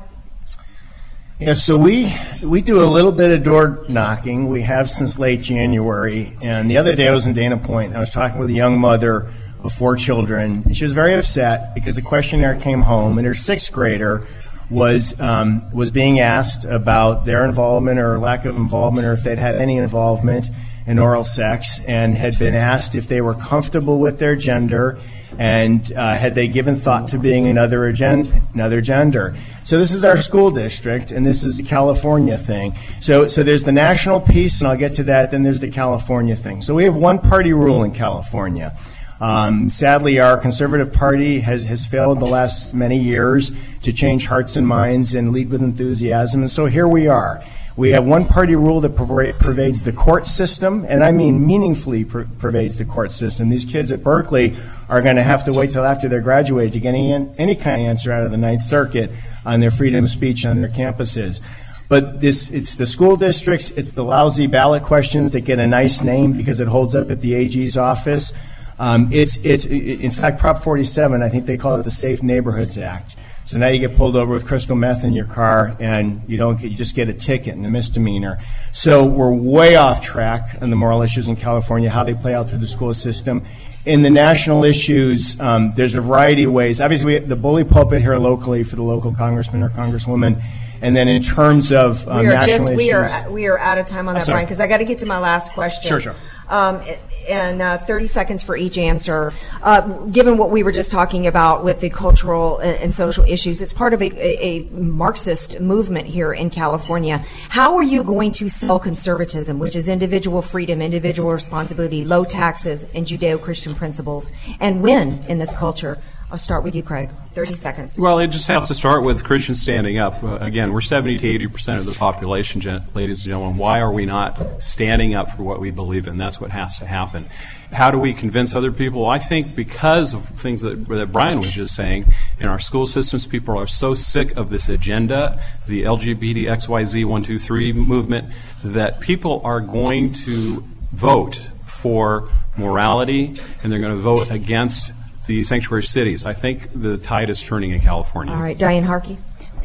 [1.38, 4.48] Yeah, so we we do a little bit of door knocking.
[4.48, 6.32] We have since late January.
[6.42, 7.94] And the other day I was in Dana Point.
[7.94, 9.28] I was talking with a young mother
[9.62, 10.64] of four children.
[10.64, 14.26] And she was very upset because the questionnaire came home, and her sixth grader
[14.70, 19.38] was um, was being asked about their involvement or lack of involvement, or if they'd
[19.38, 20.48] had any involvement
[20.88, 24.98] in oral sex, and had been asked if they were comfortable with their gender
[25.38, 29.36] and uh, had they given thought to being another, agen- another gender.
[29.64, 32.78] So this is our school district, and this is the California thing.
[33.02, 35.32] So, so there's the national piece, and I'll get to that.
[35.32, 36.62] Then there's the California thing.
[36.62, 38.78] So we have one party rule in California.
[39.20, 44.56] Um, sadly, our conservative party has, has failed the last many years to change hearts
[44.56, 46.42] and minds and lead with enthusiasm.
[46.42, 47.42] And so here we are.
[47.78, 52.26] We have one party rule that pervades the court system, and I mean meaningfully per-
[52.40, 53.50] pervades the court system.
[53.50, 54.56] These kids at Berkeley
[54.88, 57.82] are going to have to wait till after they're graduated to get any, any kind
[57.82, 59.12] of answer out of the Ninth Circuit
[59.46, 61.42] on their freedom of speech on their campuses.
[61.90, 66.02] But this, it's the school districts, it's the lousy ballot questions that get a nice
[66.02, 68.32] name because it holds up at the AG's office.
[68.80, 72.78] Um, it's, it's, in fact, Prop 47, I think they call it the Safe Neighborhoods
[72.78, 73.18] Act.
[73.46, 76.60] So now you get pulled over with crystal meth in your car, and you don't
[76.62, 78.40] you just get a ticket and a misdemeanor.
[78.74, 82.50] So we're way off track on the moral issues in California, how they play out
[82.50, 83.44] through the school system.
[83.86, 86.82] In the national issues, um, there's a variety of ways.
[86.82, 90.44] Obviously, the bully pulpit here locally for the local congressman or congresswoman.
[90.82, 93.78] And then in terms of um, we national just, issues, we are we are out
[93.78, 95.88] of time on that, Brian, because I got to get to my last question.
[95.88, 96.16] Sure, sure.
[96.50, 96.82] Um,
[97.28, 99.34] and uh, 30 seconds for each answer.
[99.62, 103.74] Uh, given what we were just talking about with the cultural and, social issues, it's
[103.74, 107.18] part of a, a, Marxist movement here in California.
[107.50, 112.86] How are you going to sell conservatism, which is individual freedom, individual responsibility, low taxes,
[112.94, 115.98] and Judeo Christian principles, and win in this culture?
[116.36, 117.12] I'll start with you, Craig.
[117.32, 117.98] 30 seconds.
[117.98, 120.22] Well, it just has to start with Christians standing up.
[120.22, 123.58] Uh, again, we're 70 to 80 percent of the population, gen- ladies and gentlemen.
[123.58, 126.18] Why are we not standing up for what we believe in?
[126.18, 127.30] That's what has to happen.
[127.72, 129.06] How do we convince other people?
[129.06, 133.26] I think because of things that, that Brian was just saying, in our school systems,
[133.26, 139.62] people are so sick of this agenda, the LGBT XYZ 123 movement, that people are
[139.62, 144.92] going to vote for morality and they're going to vote against
[145.26, 146.26] the sanctuary cities.
[146.26, 148.34] I think the tide is turning in California.
[148.34, 149.18] All right, Diane Harkey.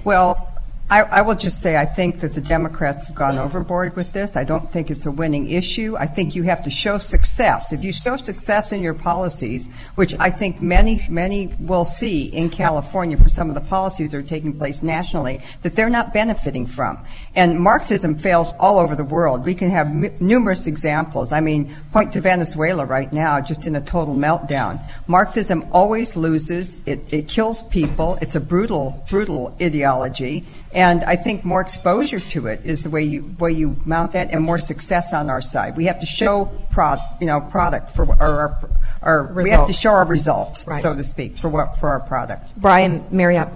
[0.04, 0.50] Well,
[0.90, 4.36] I, I, will just say I think that the Democrats have gone overboard with this.
[4.36, 5.96] I don't think it's a winning issue.
[5.96, 7.72] I think you have to show success.
[7.72, 12.50] If you show success in your policies, which I think many, many will see in
[12.50, 16.66] California for some of the policies that are taking place nationally, that they're not benefiting
[16.66, 16.98] from.
[17.34, 19.44] And Marxism fails all over the world.
[19.44, 21.30] We can have m- numerous examples.
[21.30, 24.82] I mean, point to Venezuela right now, just in a total meltdown.
[25.06, 26.76] Marxism always loses.
[26.86, 28.18] It, it kills people.
[28.20, 30.44] It's a brutal, brutal ideology.
[30.72, 34.32] And I think more exposure to it is the way you way you mount that,
[34.32, 35.76] and more success on our side.
[35.76, 38.70] We have to show prod, you know, product for our, our,
[39.02, 40.82] our we have to show our results, right.
[40.82, 42.56] so to speak, for what for our product.
[42.56, 43.48] Brian Marriott.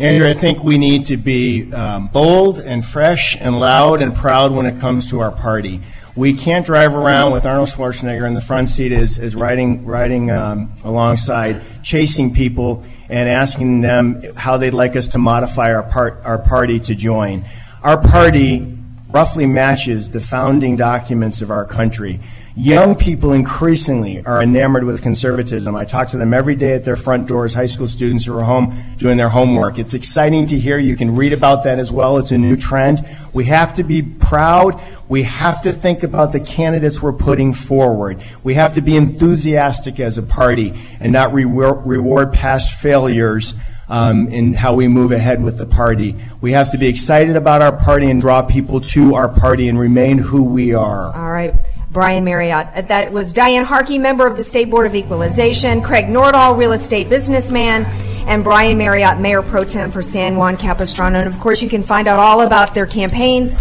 [0.00, 4.50] Andrea, I think we need to be um, bold and fresh and loud and proud
[4.50, 5.82] when it comes to our party.
[6.16, 10.30] We can't drive around with Arnold Schwarzenegger in the front seat as, as riding, riding
[10.30, 16.22] um, alongside, chasing people and asking them how they'd like us to modify our, part,
[16.24, 17.44] our party to join.
[17.82, 18.79] Our party
[19.12, 22.20] roughly matches the founding documents of our country.
[22.56, 25.74] Young people increasingly are enamored with conservatism.
[25.74, 28.44] I talk to them every day at their front doors, high school students who are
[28.44, 29.78] home doing their homework.
[29.78, 30.76] It's exciting to hear.
[30.76, 32.18] You can read about that as well.
[32.18, 33.06] It's a new trend.
[33.32, 34.80] We have to be proud.
[35.08, 38.20] We have to think about the candidates we're putting forward.
[38.42, 43.54] We have to be enthusiastic as a party and not reward, reward past failures
[43.90, 46.16] um, in how we move ahead with the party.
[46.40, 49.78] We have to be excited about our party and draw people to our party and
[49.78, 51.14] remain who we are.
[51.14, 51.54] All right.
[51.90, 52.68] Brian Marriott.
[52.74, 56.72] Uh, that was Diane Harkey, member of the State Board of Equalization, Craig Nordahl, real
[56.72, 57.84] estate businessman,
[58.26, 61.18] and Brian Marriott, Mayor Pro Tem for San Juan Capistrano.
[61.18, 63.54] And of course, you can find out all about their campaigns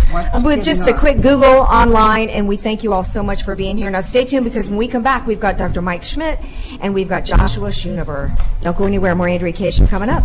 [0.44, 2.30] with just a quick Google online.
[2.30, 3.90] And we thank you all so much for being here.
[3.90, 5.82] Now, stay tuned because when we come back, we've got Dr.
[5.82, 6.40] Mike Schmidt
[6.82, 8.38] and we've got Joshua Schoonover.
[8.62, 9.16] Don't go anywhere.
[9.16, 10.24] More Andrea Kaye coming up.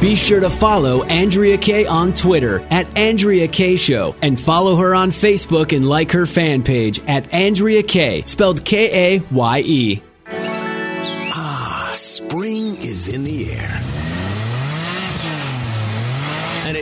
[0.00, 4.94] Be sure to follow Andrea Kaye on Twitter at Andrea Kaye Show and follow her
[4.94, 10.02] on Facebook and like her fan page at Andrea Kaye, spelled K A Y E.
[10.30, 13.97] Ah, spring is in the air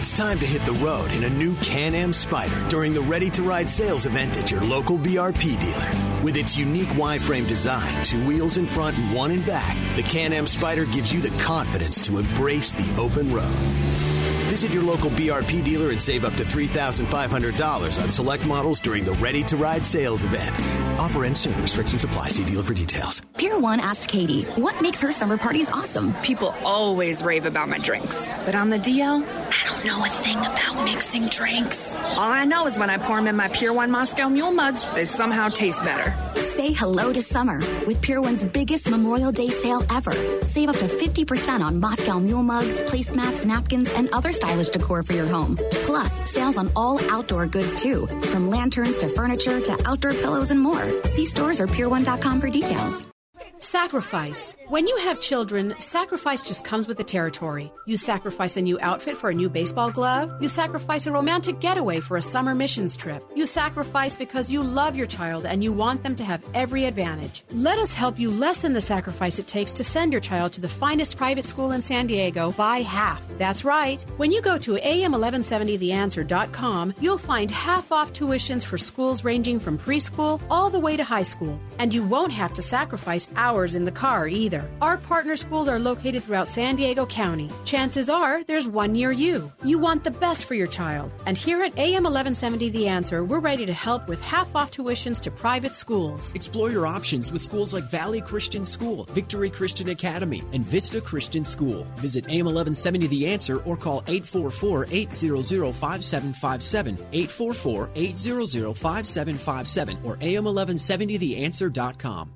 [0.06, 3.28] it's time to hit the road in a new Can Am Spyder during the Ready
[3.30, 6.22] to Ride sales event at your local BRP dealer.
[6.22, 10.04] With its unique Y frame design, two wheels in front and one in back, the
[10.04, 14.15] Can Am Spyder gives you the confidence to embrace the open road.
[14.46, 19.12] Visit your local BRP dealer and save up to $3,500 on select models during the
[19.14, 20.54] Ready to Ride sales event.
[21.00, 21.60] Offer ends soon.
[21.60, 22.28] Restrictions apply.
[22.28, 23.22] See dealer for details.
[23.36, 26.14] Pier 1 asked Katie, what makes her summer parties awesome?
[26.22, 28.32] People always rave about my drinks.
[28.44, 31.92] But on the DL, I don't know a thing about mixing drinks.
[31.92, 34.86] All I know is when I pour them in my Pier 1 Moscow Mule mugs,
[34.94, 36.14] they somehow taste better.
[36.40, 40.12] Say hello to summer with Pier 1's biggest Memorial Day sale ever.
[40.42, 45.14] Save up to 50% on Moscow Mule mugs, placemats, napkins, and other stylish decor for
[45.14, 45.56] your home.
[45.86, 50.60] Plus, sales on all outdoor goods too, from lanterns to furniture to outdoor pillows and
[50.60, 50.84] more.
[51.14, 53.08] See stores or pier1.com for details.
[53.58, 54.58] Sacrifice.
[54.68, 57.72] When you have children, sacrifice just comes with the territory.
[57.86, 60.30] You sacrifice a new outfit for a new baseball glove.
[60.42, 63.24] You sacrifice a romantic getaway for a summer missions trip.
[63.34, 67.44] You sacrifice because you love your child and you want them to have every advantage.
[67.50, 70.68] Let us help you lessen the sacrifice it takes to send your child to the
[70.68, 73.22] finest private school in San Diego by half.
[73.38, 74.02] That's right.
[74.18, 80.42] When you go to am1170theanswer.com, you'll find half off tuitions for schools ranging from preschool
[80.50, 81.58] all the way to high school.
[81.78, 84.68] And you won't have to sacrifice hours in the car either.
[84.80, 87.48] Our partner schools are located throughout San Diego County.
[87.64, 89.52] Chances are there's one near you.
[89.62, 91.14] You want the best for your child.
[91.26, 95.20] And here at AM 1170 The Answer, we're ready to help with half off tuitions
[95.20, 96.34] to private schools.
[96.34, 101.44] Explore your options with schools like Valley Christian School, Victory Christian Academy, and Vista Christian
[101.44, 101.84] School.
[101.98, 112.35] Visit AM 1170 The Answer or call 844 800 5757, 844 800 5757, or AM1170theanswer.com.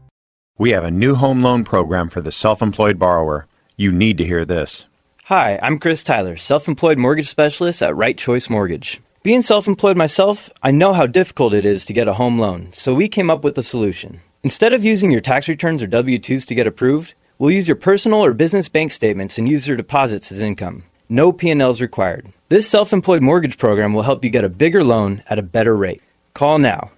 [0.61, 3.46] We have a new home loan program for the self employed borrower.
[3.79, 4.85] You need to hear this.
[5.25, 9.01] Hi, I'm Chris Tyler, self employed mortgage specialist at Right Choice Mortgage.
[9.23, 12.75] Being self employed myself, I know how difficult it is to get a home loan,
[12.75, 14.20] so we came up with a solution.
[14.42, 17.75] Instead of using your tax returns or W 2s to get approved, we'll use your
[17.79, 20.85] personal or business bank statements and use your deposits as income.
[21.09, 22.35] No P&Ls required.
[22.51, 26.03] This self-employed mortgage program will help you get a bigger loan at a better rate.
[26.35, 26.90] Call now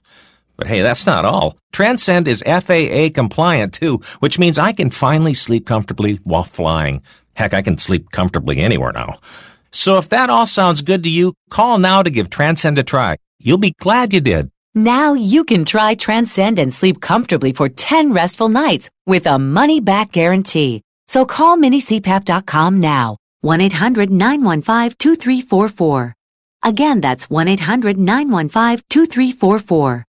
[0.57, 1.57] But hey, that's not all.
[1.71, 7.03] Transcend is FAA compliant too, which means I can finally sleep comfortably while flying.
[7.35, 9.19] Heck, I can sleep comfortably anywhere now.
[9.71, 13.17] So if that all sounds good to you, call now to give Transcend a try.
[13.39, 14.49] You'll be glad you did.
[14.73, 19.79] Now you can try Transcend and sleep comfortably for 10 restful nights with a money
[19.79, 20.81] back guarantee.
[21.07, 23.17] So call minicpap.com now.
[23.45, 26.13] 1-800-915-2344.
[26.63, 30.06] Again, that's 1-800-915-2344.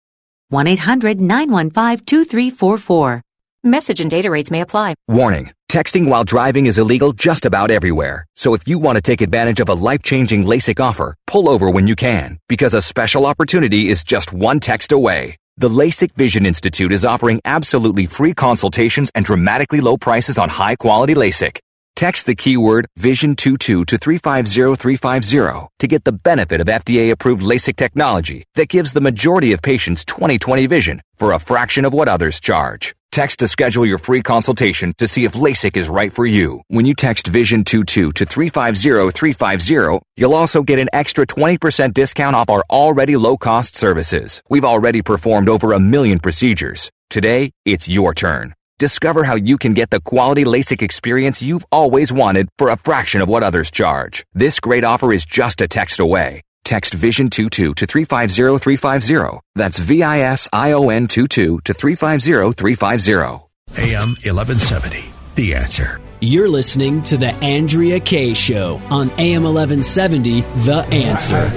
[0.50, 3.20] 1-800-915-2344.
[3.64, 4.94] Message and data rates may apply.
[5.08, 5.50] Warning.
[5.70, 8.24] Texting while driving is illegal just about everywhere.
[8.36, 11.88] So if you want to take advantage of a life-changing LASIK offer, pull over when
[11.88, 15.36] you can, because a special opportunity is just one text away.
[15.56, 21.14] The LASIK Vision Institute is offering absolutely free consultations and dramatically low prices on high-quality
[21.14, 21.58] LASIK.
[21.98, 28.68] Text the keyword VISION22 to 350350 to get the benefit of FDA-approved LASIK technology that
[28.68, 32.94] gives the majority of patients 20/20 vision for a fraction of what others charge.
[33.10, 36.60] Text to schedule your free consultation to see if LASIK is right for you.
[36.68, 42.62] When you text VISION22 to 350350, you'll also get an extra 20% discount off our
[42.70, 44.40] already low-cost services.
[44.48, 46.92] We've already performed over a million procedures.
[47.10, 48.54] Today, it's your turn.
[48.78, 53.20] Discover how you can get the quality LASIK experience you've always wanted for a fraction
[53.20, 54.24] of what others charge.
[54.34, 56.42] This great offer is just a text away.
[56.64, 59.40] Text VISION22 to 350350.
[59.56, 63.46] That's V-I-S-I-O-N 22 to 350350.
[63.78, 65.06] AM 1170.
[65.34, 66.00] The answer.
[66.20, 71.50] You're listening to The Andrea Kaye Show on AM 1170, The Answer.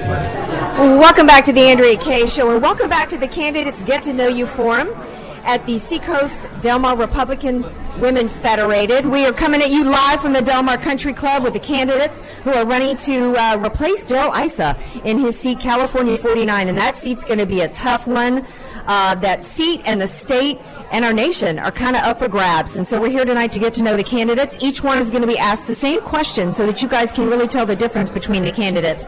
[0.97, 4.13] Welcome back to the Andrea Kaye Show, and welcome back to the Candidates Get to
[4.13, 4.89] Know You Forum
[5.43, 7.65] at the Seacoast Del Mar Republican
[7.99, 9.05] Women Federated.
[9.05, 12.21] We are coming at you live from the Del Mar Country Club with the candidates
[12.43, 16.95] who are running to uh, replace Darrell Issa in his seat, California 49, and that
[16.95, 18.45] seat's going to be a tough one.
[18.87, 20.59] Uh, that seat and the state
[20.91, 22.77] and our nation are kind of up for grabs.
[22.77, 24.57] And so we're here tonight to get to know the candidates.
[24.59, 27.29] Each one is going to be asked the same question so that you guys can
[27.29, 29.05] really tell the difference between the candidates.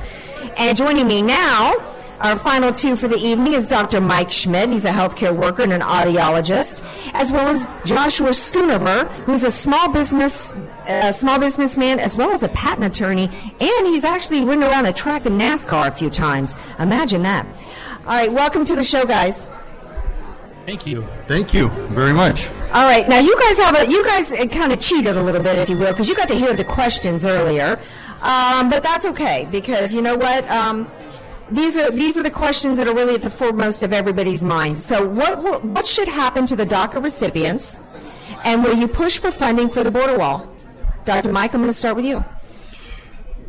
[0.57, 1.73] And joining me now,
[2.23, 3.99] our final two for the evening is Dr.
[3.99, 4.69] Mike Schmitt.
[4.69, 6.81] He's a healthcare worker and an audiologist,
[7.13, 10.53] as well as Joshua Schoonover, who's a small business,
[10.87, 14.93] a small businessman, as well as a patent attorney, and he's actually ridden around a
[14.93, 16.55] track in NASCAR a few times.
[16.79, 17.45] Imagine that.
[18.05, 19.45] All right, welcome to the show, guys.
[20.65, 21.05] Thank you.
[21.27, 22.47] Thank you very much.
[22.71, 25.59] All right, now you guys have a, you guys kind of cheated a little bit,
[25.59, 27.77] if you will, because you got to hear the questions earlier,
[28.21, 30.49] um, but that's okay because you know what.
[30.49, 30.87] Um,
[31.51, 34.79] these are these are the questions that are really at the foremost of everybody's mind.
[34.79, 37.79] So, what what should happen to the DACA recipients,
[38.43, 40.49] and will you push for funding for the border wall?
[41.05, 41.31] Dr.
[41.31, 42.23] Mike, I'm going to start with you.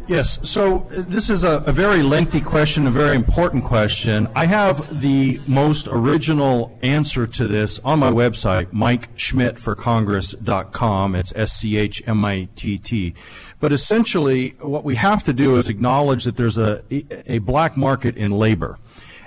[0.07, 4.29] Yes, so this is a, a, very lengthy question, a very important question.
[4.37, 11.15] I have the most original answer to this on my website, MikeSchmittForCongress.com.
[11.15, 13.15] It's S C H M I T T.
[13.61, 18.17] But essentially, what we have to do is acknowledge that there's a, a black market
[18.17, 18.79] in labor.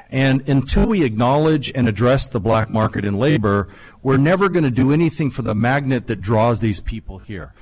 [0.10, 3.68] And until we acknowledge and address the black market in labor,
[4.02, 7.54] we're never going to do anything for the magnet that draws these people here.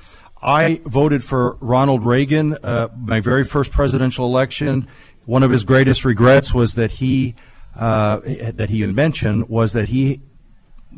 [0.42, 4.86] I voted for Ronald Reagan, uh, my very first presidential election.
[5.24, 7.34] One of his greatest regrets was that he
[7.74, 8.20] uh,
[8.54, 10.20] that he mentioned was that he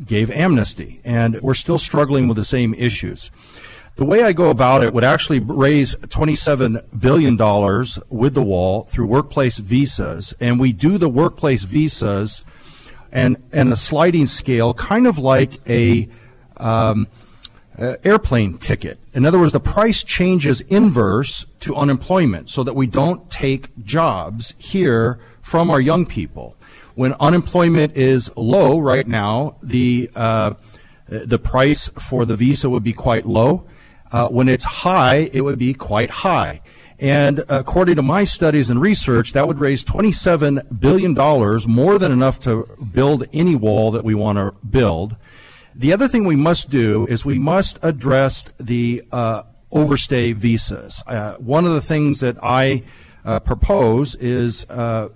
[0.04, 3.30] gave amnesty, and we're still struggling with the same issues.
[3.98, 7.36] The way I go about it would actually raise $27 billion
[8.08, 12.44] with the wall through workplace visas, and we do the workplace visas
[13.10, 16.08] and, and a sliding scale, kind of like a
[16.58, 17.08] um,
[17.76, 19.00] uh, airplane ticket.
[19.14, 24.54] In other words, the price changes inverse to unemployment so that we don't take jobs
[24.58, 26.54] here from our young people.
[26.94, 30.52] When unemployment is low right now, the, uh,
[31.08, 33.64] the price for the visa would be quite low.
[34.10, 36.60] Uh, when it's high, it would be quite high.
[36.98, 41.14] And according to my studies and research, that would raise $27 billion,
[41.68, 45.16] more than enough to build any wall that we want to build.
[45.74, 51.04] The other thing we must do is we must address the uh, overstay visas.
[51.06, 52.82] Uh, one of the things that I
[53.24, 55.10] uh, propose is uh,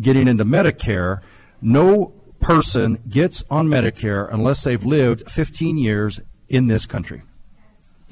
[0.00, 1.20] getting into Medicare.
[1.62, 2.06] No
[2.40, 7.22] person gets on Medicare unless they've lived 15 years in this country.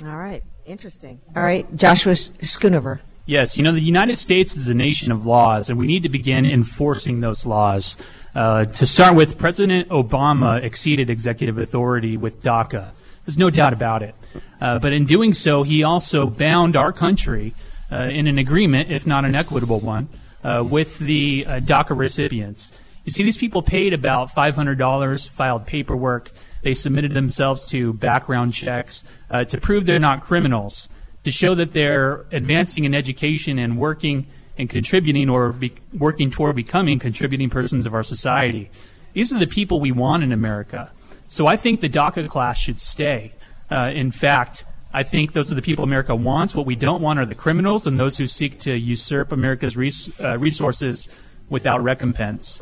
[0.03, 0.43] All right.
[0.64, 1.20] Interesting.
[1.36, 1.66] All right.
[1.76, 3.01] Joshua Schoonover.
[3.24, 6.09] Yes, you know, the United States is a nation of laws, and we need to
[6.09, 7.97] begin enforcing those laws.
[8.34, 12.90] Uh, to start with, President Obama exceeded executive authority with DACA.
[13.24, 14.16] There's no doubt about it.
[14.61, 17.55] Uh, but in doing so, he also bound our country
[17.93, 20.09] uh, in an agreement, if not an equitable one,
[20.43, 22.72] uh, with the uh, DACA recipients.
[23.05, 26.32] You see, these people paid about $500, filed paperwork,
[26.63, 30.89] they submitted themselves to background checks uh, to prove they're not criminals,
[31.25, 34.27] to show that they're advancing in education and working
[34.59, 38.71] and contributing or be, working toward becoming contributing persons of our society.
[39.13, 40.91] These are the people we want in America.
[41.29, 43.33] So I think the DACA class should stay.
[43.71, 46.55] Uh, in fact, I think those are the people America wants.
[46.55, 50.21] What we don't want are the criminals and those who seek to usurp America's res-
[50.21, 51.09] uh, resources
[51.49, 52.61] without recompense.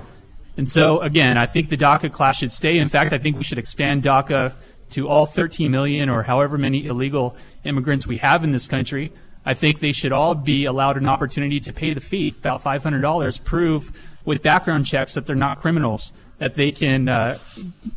[0.61, 2.77] And so, again, I think the DACA class should stay.
[2.77, 4.53] In fact, I think we should expand DACA
[4.91, 7.35] to all 13 million or however many illegal
[7.65, 9.11] immigrants we have in this country.
[9.47, 13.43] I think they should all be allowed an opportunity to pay the fee, about $500,
[13.43, 13.91] prove
[14.27, 17.39] with background checks that they're not criminals, that they can uh,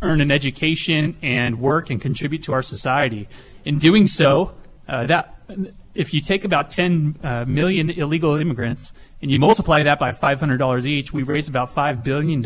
[0.02, 3.28] earn an education and work and contribute to our society.
[3.66, 4.56] In doing so,
[4.88, 5.36] uh, that
[5.96, 8.94] if you take about 10 uh, million illegal immigrants
[9.24, 12.44] and you multiply that by $500 each, we raise about $5 billion.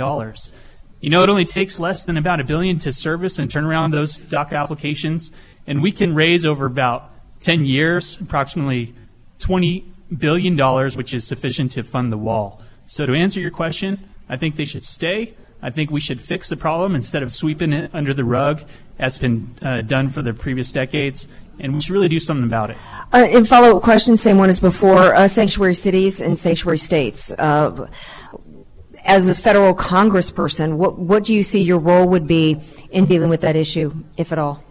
[1.02, 3.90] You know, it only takes less than about a billion to service and turn around
[3.90, 5.32] those DACA applications,
[5.66, 7.10] and we can raise over about
[7.42, 8.94] 10 years approximately
[9.40, 9.86] $20
[10.20, 10.56] billion,
[10.92, 12.62] which is sufficient to fund the wall.
[12.86, 15.34] So, to answer your question, I think they should stay.
[15.64, 18.64] I think we should fix the problem instead of sweeping it under the rug,
[19.00, 21.28] as been uh, done for the previous decades
[21.60, 22.78] and we should really do something about it.
[23.14, 27.32] Uh, in follow-up question, same one as before, uh, sanctuary cities and sanctuary states.
[27.32, 27.88] Uh,
[29.06, 32.60] as a federal congressperson, what, what do you see your role would be
[32.92, 34.64] in dealing with that issue, if at all?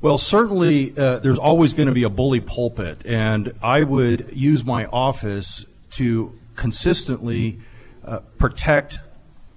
[0.00, 4.64] Well, certainly uh, there's always going to be a bully pulpit, and I would use
[4.64, 7.60] my office to consistently
[8.04, 8.98] uh, protect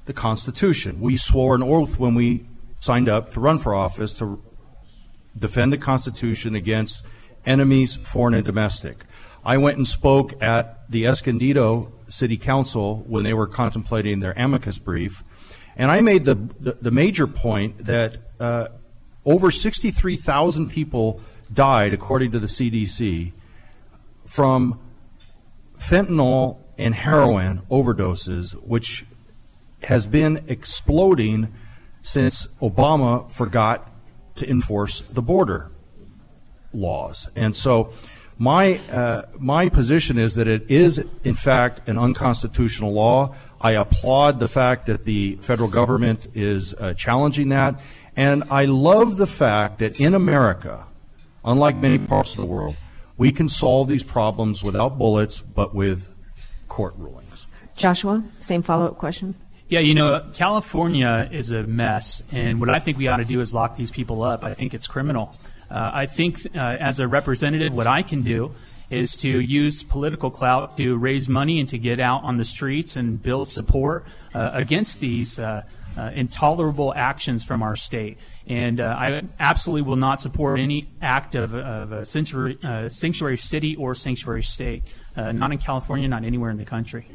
[0.06, 1.02] the Constitution.
[1.02, 2.46] We swore an oath when we
[2.80, 4.40] signed up to run for office to
[5.38, 7.06] defend the Constitution against
[7.46, 9.06] enemies, foreign and domestic.
[9.44, 14.78] I went and spoke at the Escondido City Council when they were contemplating their amicus
[14.78, 15.24] brief,
[15.76, 18.68] and I made the, the, the major point that uh,
[19.26, 21.22] over 63,000 people
[21.54, 23.34] died, according to the CDC,
[24.26, 24.80] from
[25.78, 29.06] fentanyl and heroin overdoses, which
[29.84, 31.54] has been exploding
[32.02, 33.92] since Obama forgot
[34.36, 35.72] to enforce the border
[36.74, 37.30] laws.
[37.36, 37.94] And so
[38.38, 43.36] my, uh, my position is that it is, in fact, an unconstitutional law.
[43.62, 47.80] I applaud the fact that the federal government is uh, challenging that.
[48.16, 50.86] And I love the fact that in America,
[51.44, 52.76] unlike many parts of the world,
[53.18, 56.10] we can solve these problems without bullets, but with
[56.68, 57.46] court rulings.
[57.76, 59.36] Joshua, same follow up question.
[59.68, 63.42] Yeah, you know, California is a mess, and what I think we ought to do
[63.42, 64.44] is lock these people up.
[64.44, 65.36] I think it's criminal.
[65.72, 68.52] Uh, I think, uh, as a representative, what I can do
[68.92, 72.96] is to use political clout to raise money and to get out on the streets
[72.96, 74.06] and build support
[74.36, 75.64] uh, against these uh,
[75.98, 78.20] uh, intolerable actions from our state.
[78.46, 82.60] And uh, I absolutely will not support any act of, of a sanctuary,
[82.90, 84.84] sanctuary city or sanctuary state,
[85.16, 87.08] not in California, not anywhere in the country.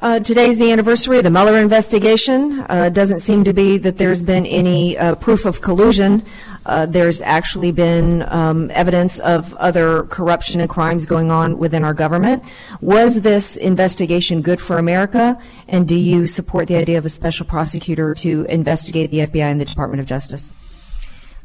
[0.00, 2.64] Uh, today's the anniversary of the Mueller investigation.
[2.68, 6.24] Uh, doesn't seem to be that there's been any uh, proof of collusion.
[6.66, 11.94] Uh, there's actually been um, evidence of other corruption and crimes going on within our
[11.94, 12.44] government.
[12.80, 15.36] Was this investigation good for America?
[15.66, 19.60] And do you support the idea of a special prosecutor to investigate the FBI and
[19.60, 20.52] the Department of Justice?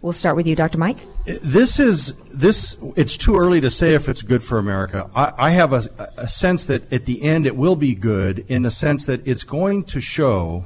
[0.03, 0.77] We'll start with you, Dr.
[0.77, 0.97] Mike.
[1.25, 2.75] This is this.
[2.97, 5.09] It's too early to say if it's good for America.
[5.15, 8.63] I, I have a, a, sense that at the end it will be good in
[8.63, 10.65] the sense that it's going to show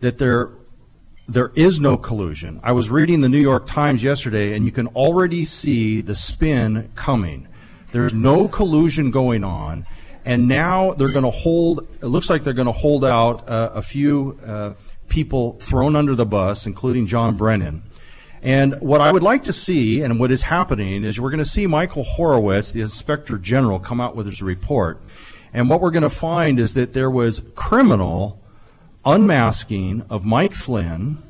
[0.00, 0.50] that there
[1.26, 2.60] there is no collusion.
[2.62, 6.92] I was reading the New York Times yesterday, and you can already see the spin
[6.94, 7.48] coming.
[7.92, 9.86] There's no collusion going on,
[10.26, 11.88] and now they're going to hold.
[12.02, 14.74] It looks like they're going to hold out uh, a few uh,
[15.08, 17.84] people thrown under the bus, including John Brennan.
[18.42, 21.44] And what I would like to see, and what is happening, is we're going to
[21.44, 25.00] see Michael Horowitz, the Inspector General, come out with his report.
[25.52, 28.40] And what we're going to find is that there was criminal
[29.04, 31.22] unmasking of Mike Flynn.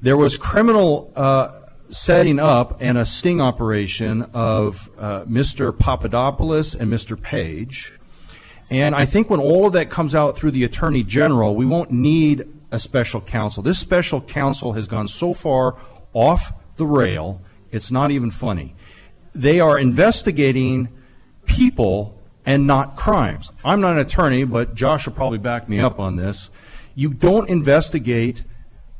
[0.00, 1.52] There was criminal uh,
[1.90, 5.76] setting up and a sting operation of uh, Mr.
[5.76, 7.20] Papadopoulos and Mr.
[7.20, 7.92] Page.
[8.70, 11.90] And I think when all of that comes out through the Attorney General, we won't
[11.90, 13.62] need a special counsel.
[13.62, 15.76] This special counsel has gone so far
[16.12, 17.40] off the rail,
[17.70, 18.74] it's not even funny.
[19.34, 20.88] They are investigating
[21.44, 23.52] people and not crimes.
[23.64, 26.50] I'm not an attorney, but Josh will probably back me up on this.
[26.94, 28.44] You don't investigate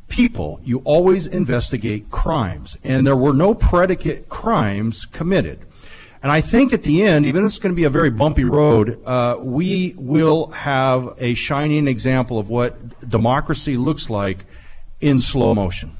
[0.09, 2.76] people, you always investigate crimes.
[2.84, 5.64] And there were no predicate crimes committed.
[6.22, 8.44] And I think at the end, even if it's going to be a very bumpy
[8.44, 14.44] road, uh, we will have a shining example of what democracy looks like
[15.00, 15.96] in slow motion.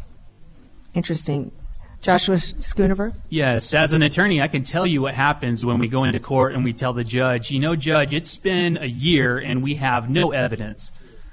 [0.99, 1.53] Interesting.
[2.01, 3.15] Joshua Schoonover?
[3.29, 6.55] Yes, as an attorney, I can tell you what happens when we go into court
[6.55, 10.11] and we tell the judge, you know, judge, it's been a year and we have
[10.11, 10.91] no evidence.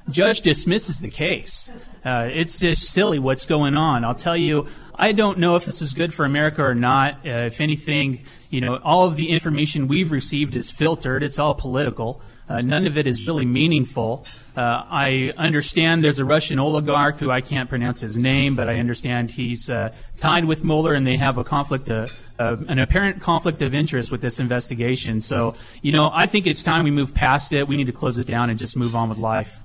[0.08, 1.72] Judge dismisses the case.
[2.04, 4.06] Uh, it's just silly what's going on.
[4.06, 7.26] I'll tell you, I don't know if this is good for America or not.
[7.26, 11.24] Uh, if anything, you know, all of the information we've received is filtered.
[11.24, 12.22] It's all political.
[12.48, 14.26] Uh, none of it is really meaningful.
[14.56, 18.76] Uh, I understand there's a Russian oligarch who I can't pronounce his name, but I
[18.76, 23.74] understand he's uh, tied with Mueller and they have a conflict, an apparent conflict of
[23.74, 25.22] interest with this investigation.
[25.22, 27.68] So, you know, I think it's time we move past it.
[27.68, 29.60] We need to close it down and just move on with life.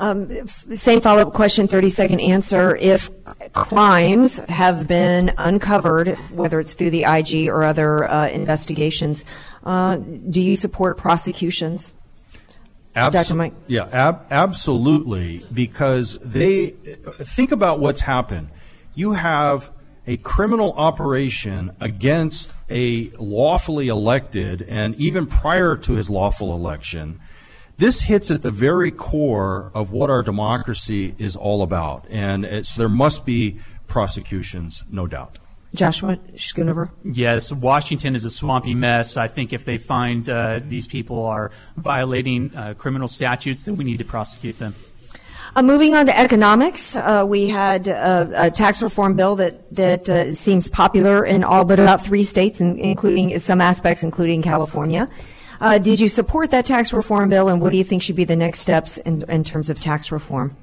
[0.00, 2.74] Um, same follow up question, 30 second answer.
[2.76, 3.10] If
[3.52, 9.26] crimes have been uncovered, whether it's through the IG or other uh, investigations,
[9.64, 11.94] uh, do you support prosecutions?
[12.96, 13.34] Abso- Dr.
[13.34, 13.54] Mike?
[13.66, 15.44] Yeah, ab- absolutely.
[15.52, 18.50] Because they think about what's happened.
[18.94, 19.70] You have
[20.06, 27.20] a criminal operation against a lawfully elected, and even prior to his lawful election,
[27.78, 32.06] this hits at the very core of what our democracy is all about.
[32.10, 35.38] And there must be prosecutions, no doubt.
[35.74, 36.90] Joshua Schoonover?
[37.04, 39.16] Yes, Washington is a swampy mess.
[39.16, 43.84] I think if they find uh, these people are violating uh, criminal statutes, then we
[43.84, 44.74] need to prosecute them.
[45.56, 50.08] Uh, moving on to economics, uh, we had uh, a tax reform bill that that
[50.08, 55.08] uh, seems popular in all but about three states, in, including some aspects, including California.
[55.60, 58.24] Uh, did you support that tax reform bill, and what do you think should be
[58.24, 60.56] the next steps in, in terms of tax reform?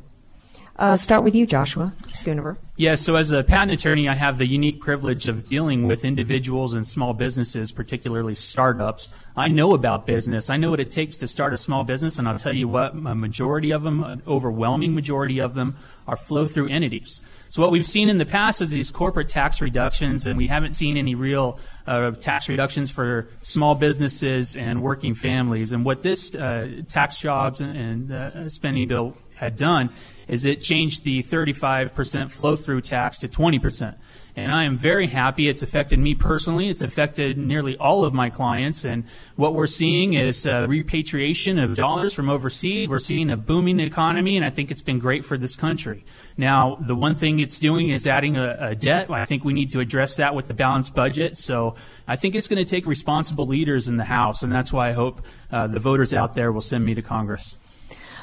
[0.78, 2.58] Uh, start with you, Joshua Schoonover.
[2.76, 6.76] Yes, so as a patent attorney, I have the unique privilege of dealing with individuals
[6.76, 9.10] and small businesses, particularly startups.
[9.36, 10.52] I know about business.
[10.52, 12.94] I know what it takes to start a small business, and I'll tell you what,
[12.94, 17.22] a majority of them, an overwhelming majority of them, are flow through entities.
[17.50, 20.76] So what we've seen in the past is these corporate tax reductions, and we haven't
[20.76, 25.72] seen any real uh, tax reductions for small businesses and working families.
[25.72, 29.90] And what this uh, tax jobs and, and uh, spending bill had done
[30.28, 33.96] is it changed the 35% flow-through tax to 20%
[34.38, 35.50] and I am very happy.
[35.50, 36.70] It's affected me personally.
[36.70, 39.04] It's affected nearly all of my clients, and
[39.36, 42.88] what we're seeing is repatriation of dollars from overseas.
[42.88, 46.06] We're seeing a booming economy, and I think it's been great for this country.
[46.38, 49.10] Now, the one thing it's doing is adding a, a debt.
[49.10, 51.40] I think we need to address that with the balanced budget.
[51.40, 51.74] So
[52.08, 54.94] I think it's going to take responsible leaders in the House, and that's why I
[54.94, 57.58] hope uh, the voters out there will send me to Congress.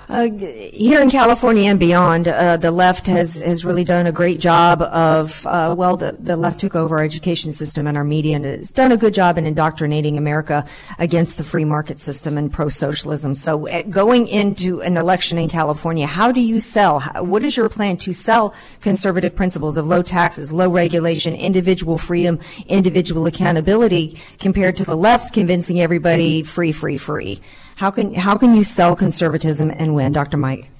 [0.08, 4.38] Uh, here in California and beyond, uh, the left has, has really done a great
[4.38, 8.36] job of, uh, well, the, the left took over our education system and our media
[8.36, 10.66] and it's done a good job in indoctrinating America
[10.98, 13.34] against the free market system and pro-socialism.
[13.34, 17.70] So uh, going into an election in California, how do you sell, what is your
[17.70, 24.76] plan to sell conservative principles of low taxes, low regulation, individual freedom, individual accountability compared
[24.76, 27.40] to the left convincing everybody free, free, free?
[27.76, 30.36] How can how can you sell conservatism and win, Dr.
[30.36, 30.70] Mike?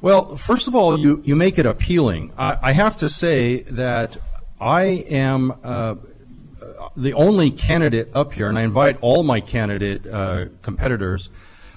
[0.00, 2.32] Well, first of all, you, you make it appealing.
[2.38, 4.16] I, I have to say that
[4.58, 5.96] I am uh,
[6.96, 11.28] the only candidate up here, and I invite all my candidate uh, competitors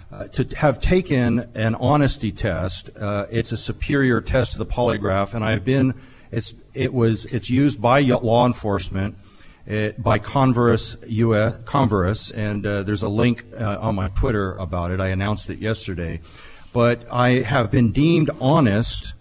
[0.09, 2.89] uh, to have taken an honesty test.
[2.97, 5.93] Uh, it's a superior test to the polygraph, and I've been.
[6.31, 9.17] It's it was it's used by law enforcement
[9.65, 14.91] it, by Converse US, Converus, and uh, there's a link uh, on my Twitter about
[14.91, 14.99] it.
[14.99, 16.19] I announced it yesterday.
[16.73, 19.13] But I have been deemed honest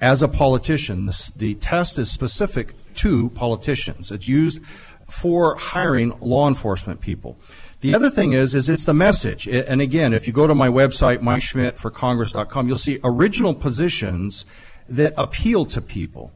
[0.00, 1.06] as a politician.
[1.06, 4.10] The, the test is specific to politicians.
[4.10, 4.60] It's used
[5.08, 7.36] for hiring law enforcement people.
[7.80, 9.46] The other thing is, is it's the message.
[9.46, 14.44] And again, if you go to my website, mikeschmittforcongress.com, you'll see original positions
[14.88, 16.32] that appeal to people.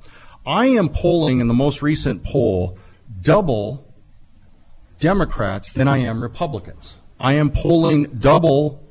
[0.47, 2.78] I am polling in the most recent poll
[3.22, 3.86] double
[4.98, 6.96] Democrats than I am Republicans.
[7.18, 8.82] I am polling double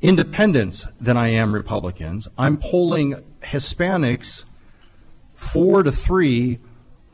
[0.00, 2.28] independents than I am Republicans.
[2.36, 4.44] I'm polling Hispanics
[5.34, 6.58] four to three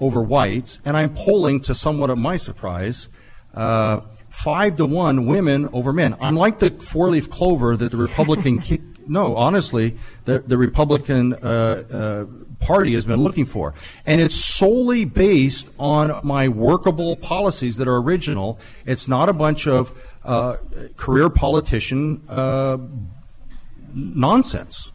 [0.00, 3.08] over whites, and I'm polling, to somewhat of my surprise,
[3.54, 6.16] uh, five to one women over men.
[6.20, 8.62] I'm like the four-leaf clover that the Republican.
[9.06, 11.36] no, honestly, the the Republican uh,
[11.92, 12.24] uh,
[12.60, 13.74] Party has been looking for,
[14.06, 18.58] and it's solely based on my workable policies that are original.
[18.86, 19.92] It's not a bunch of
[20.24, 20.56] uh,
[20.96, 22.76] career politician uh,
[23.94, 24.92] nonsense.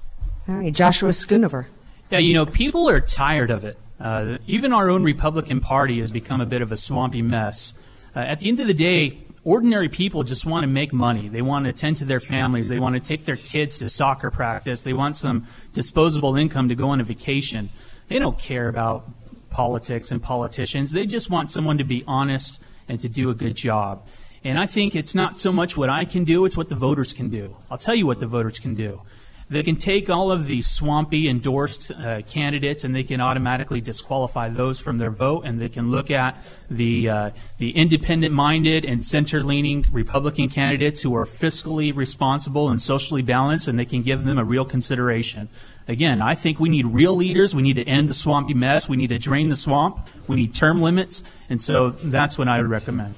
[0.48, 1.66] All right, Joshua Schoonover.
[2.12, 3.78] Yeah, you know, people are tired of it.
[4.00, 7.74] Uh, even our own Republican Party has become a bit of a swampy mess.
[8.16, 11.30] Uh, at the end of the day, ordinary people just want to make money.
[11.30, 12.68] They want to tend to their families.
[12.68, 14.82] They want to take their kids to soccer practice.
[14.82, 17.70] They want some disposable income to go on a vacation.
[18.10, 19.08] They don't care about
[19.52, 20.92] politics and politicians.
[20.92, 24.06] They just want someone to be honest and to do a good job.
[24.44, 27.14] And I think it's not so much what I can do, it's what the voters
[27.14, 27.56] can do.
[27.72, 29.02] I'll tell you what the voters can do.
[29.48, 34.50] They can take all of the swampy endorsed uh, candidates and they can automatically disqualify
[34.50, 36.36] those from their vote, and they can look at
[36.70, 37.30] the uh,
[37.60, 43.86] the independent-minded and center-leaning Republican candidates who are fiscally responsible and socially balanced, and they
[43.86, 45.48] can give them a real consideration.
[45.88, 47.54] Again, I think we need real leaders.
[47.54, 48.90] We need to end the swampy mess.
[48.90, 50.08] We need to drain the swamp.
[50.28, 53.14] We need term limits, and so that's what I would recommend.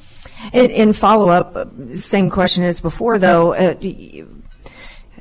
[0.52, 1.56] In, in follow up,
[1.94, 3.54] same question as before, though.
[3.54, 3.76] Uh,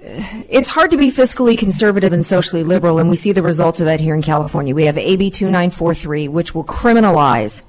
[0.08, 3.86] it's hard to be fiscally conservative and socially liberal, and we see the results of
[3.86, 4.74] that here in California.
[4.74, 7.62] We have AB 2943, which will criminalize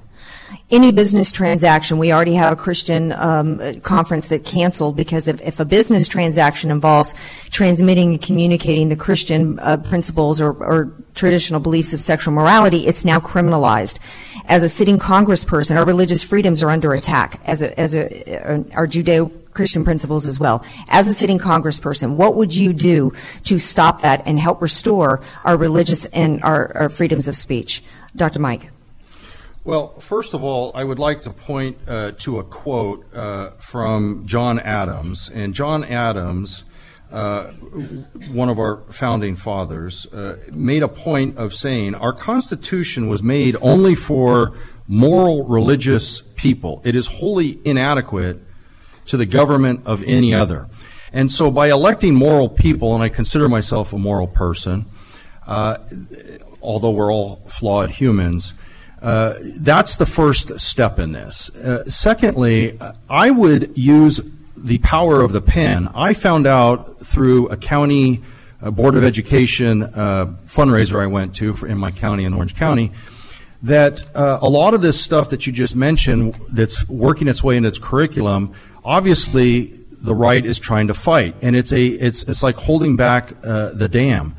[0.70, 1.98] any business transaction.
[1.98, 6.70] We already have a Christian um, conference that canceled because if, if, a business transaction
[6.70, 7.14] involves
[7.50, 13.04] transmitting and communicating the Christian uh, principles or, or, traditional beliefs of sexual morality, it's
[13.04, 13.98] now criminalized.
[14.44, 17.40] As a sitting congressperson, our religious freedoms are under attack.
[17.44, 20.64] As a, as a, uh, our Judeo Christian principles as well.
[20.86, 25.56] As a sitting congressperson, what would you do to stop that and help restore our
[25.56, 27.82] religious and our, our freedoms of speech?
[28.14, 28.38] Dr.
[28.38, 28.70] Mike.
[29.64, 34.24] Well, first of all, I would like to point uh, to a quote uh, from
[34.26, 35.28] John Adams.
[35.28, 36.62] And John Adams,
[37.10, 37.46] uh,
[38.30, 43.56] one of our founding fathers, uh, made a point of saying our Constitution was made
[43.60, 44.56] only for
[44.86, 46.80] moral religious people.
[46.84, 48.38] It is wholly inadequate
[49.08, 50.68] to the government of any other.
[51.12, 54.86] And so by electing moral people, and I consider myself a moral person,
[55.46, 55.78] uh,
[56.60, 58.54] although we're all flawed humans,
[59.00, 61.50] uh, that's the first step in this.
[61.50, 62.78] Uh, secondly,
[63.08, 64.20] I would use
[64.56, 65.88] the power of the pen.
[65.94, 68.22] I found out through a county
[68.60, 72.56] uh, board of education uh, fundraiser I went to for, in my county in Orange
[72.56, 72.92] County
[73.62, 77.56] that uh, a lot of this stuff that you just mentioned that's working its way
[77.56, 78.54] into its curriculum
[78.88, 79.66] obviously
[80.00, 83.70] the right is trying to fight, and it's a it's it's like holding back uh,
[83.74, 84.34] the dam.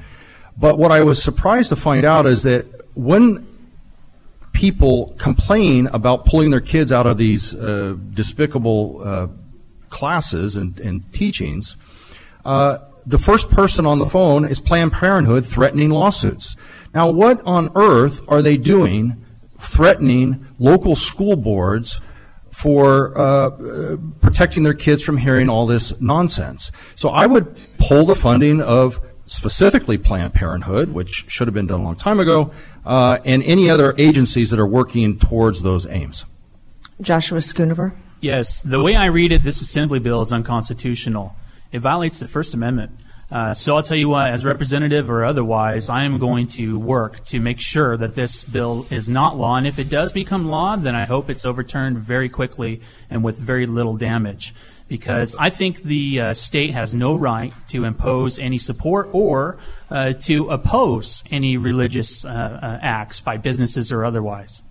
[0.57, 3.47] But what I was surprised to find out is that when
[4.51, 9.27] people complain about pulling their kids out of these uh, despicable uh,
[9.89, 11.77] classes and, and teachings,
[12.43, 16.57] uh, the first person on the phone is Planned Parenthood threatening lawsuits.
[16.93, 19.23] Now, what on earth are they doing
[19.59, 21.99] threatening local school boards
[22.51, 26.71] for uh, protecting their kids from hearing all this nonsense.
[26.95, 31.81] So I would pull the funding of specifically Planned Parenthood, which should have been done
[31.81, 32.51] a long time ago,
[32.85, 36.25] uh, and any other agencies that are working towards those aims.
[37.01, 37.93] Joshua Schoonover.
[38.21, 41.35] Yes, the way I read it, this assembly bill is unconstitutional.
[41.71, 42.91] It violates the First Amendment.
[43.31, 47.23] Uh, so I'll tell you what, as representative or otherwise, I am going to work
[47.25, 49.55] to make sure that this bill is not law.
[49.55, 53.37] And if it does become law, then I hope it's overturned very quickly and with
[53.37, 54.55] very little damage.
[54.87, 59.59] Because I think the uh, state has no right to impose any support or
[59.91, 64.63] uh, to oppose any religious uh, uh, acts by businesses or otherwise.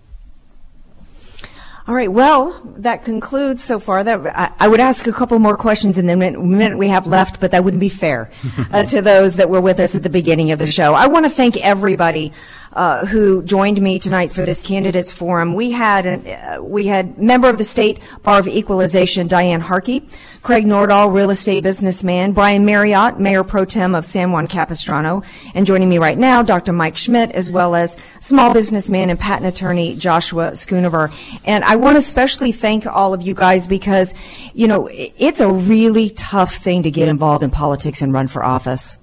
[1.88, 2.12] All right.
[2.12, 4.04] Well, that concludes so far.
[4.04, 7.06] That I, I, would ask a couple more questions in the minute, minute we have
[7.06, 8.30] left, but that wouldn't be fair
[8.70, 10.92] uh, to those that were with us at the beginning of the show.
[10.92, 12.34] I want to thank everybody
[12.72, 15.54] uh, who joined me tonight for this candidates forum.
[15.54, 20.06] We had an, uh, we had member of the state bar of equalization Diane Harkey,
[20.42, 25.22] Craig Nordahl, real estate businessman, Brian Maryott, mayor pro tem of San Juan Capistrano,
[25.54, 26.72] and joining me right now, Dr.
[26.72, 31.12] Mike Schmitt, as well as small businessman and patent attorney Joshua Schoonover.
[31.44, 34.14] And I want to especially thank all of you guys because,
[34.54, 38.44] you know, it's a really tough thing to get involved in politics and run for
[38.44, 38.98] office.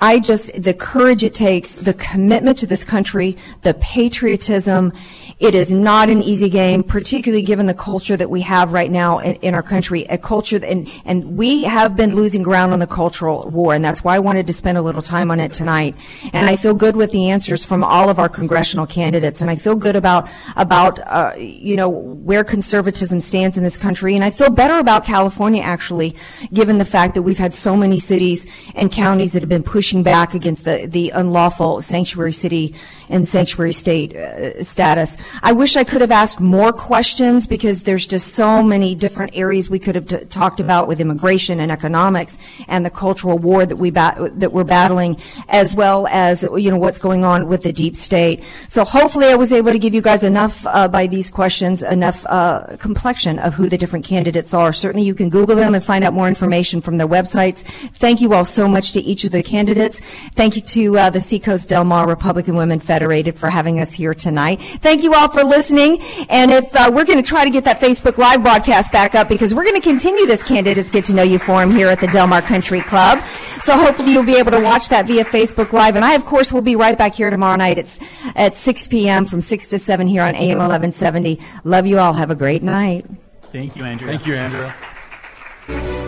[0.00, 4.92] I just, the courage it takes, the commitment to this country, the patriotism,
[5.40, 9.20] it is not an easy game, particularly given the culture that we have right now
[9.20, 12.80] in, in our country, a culture, that, and, and we have been losing ground on
[12.80, 15.52] the cultural war, and that's why I wanted to spend a little time on it
[15.52, 15.94] tonight.
[16.32, 19.54] And I feel good with the answers from all of our congressional candidates, and I
[19.54, 24.30] feel good about, about, uh, you know, where conservatism stands in this country, and I
[24.30, 26.16] feel better about California, actually,
[26.52, 30.02] given the fact that we've had so many cities and counties that have been pushing
[30.02, 32.74] back against the, the unlawful sanctuary city
[33.08, 35.16] and sanctuary state uh, status.
[35.42, 39.68] I wish I could have asked more questions because there's just so many different areas
[39.68, 43.76] we could have t- talked about with immigration and economics and the cultural war that
[43.76, 45.16] we ba- that we're battling,
[45.48, 48.42] as well as you know what's going on with the deep state.
[48.68, 52.24] So hopefully, I was able to give you guys enough uh, by these questions, enough
[52.26, 54.72] uh, complexion of who the different candidates are.
[54.72, 57.64] Certainly, you can Google them and find out more information from their websites.
[57.94, 60.00] Thank you all so much to each of the candidates.
[60.34, 64.14] Thank you to uh, the Seacoast Del Mar Republican Women Federated for having us here
[64.14, 64.60] tonight.
[64.82, 66.00] Thank you all for listening.
[66.28, 69.28] And if uh, we're going to try to get that Facebook Live broadcast back up
[69.28, 72.06] because we're going to continue this Candidates Get to Know You Forum here at the
[72.08, 73.24] Del Mar Country Club.
[73.62, 75.96] So hopefully you'll be able to watch that via Facebook Live.
[75.96, 77.78] And I, of course, will be right back here tomorrow night.
[77.78, 77.98] It's
[78.36, 79.26] at 6 p.m.
[79.26, 81.40] from 6 to 7 here on AM 1170.
[81.64, 82.12] Love you all.
[82.12, 83.06] Have a great night.
[83.50, 84.18] Thank you, Andrea.
[84.18, 86.07] Thank you, Andrea.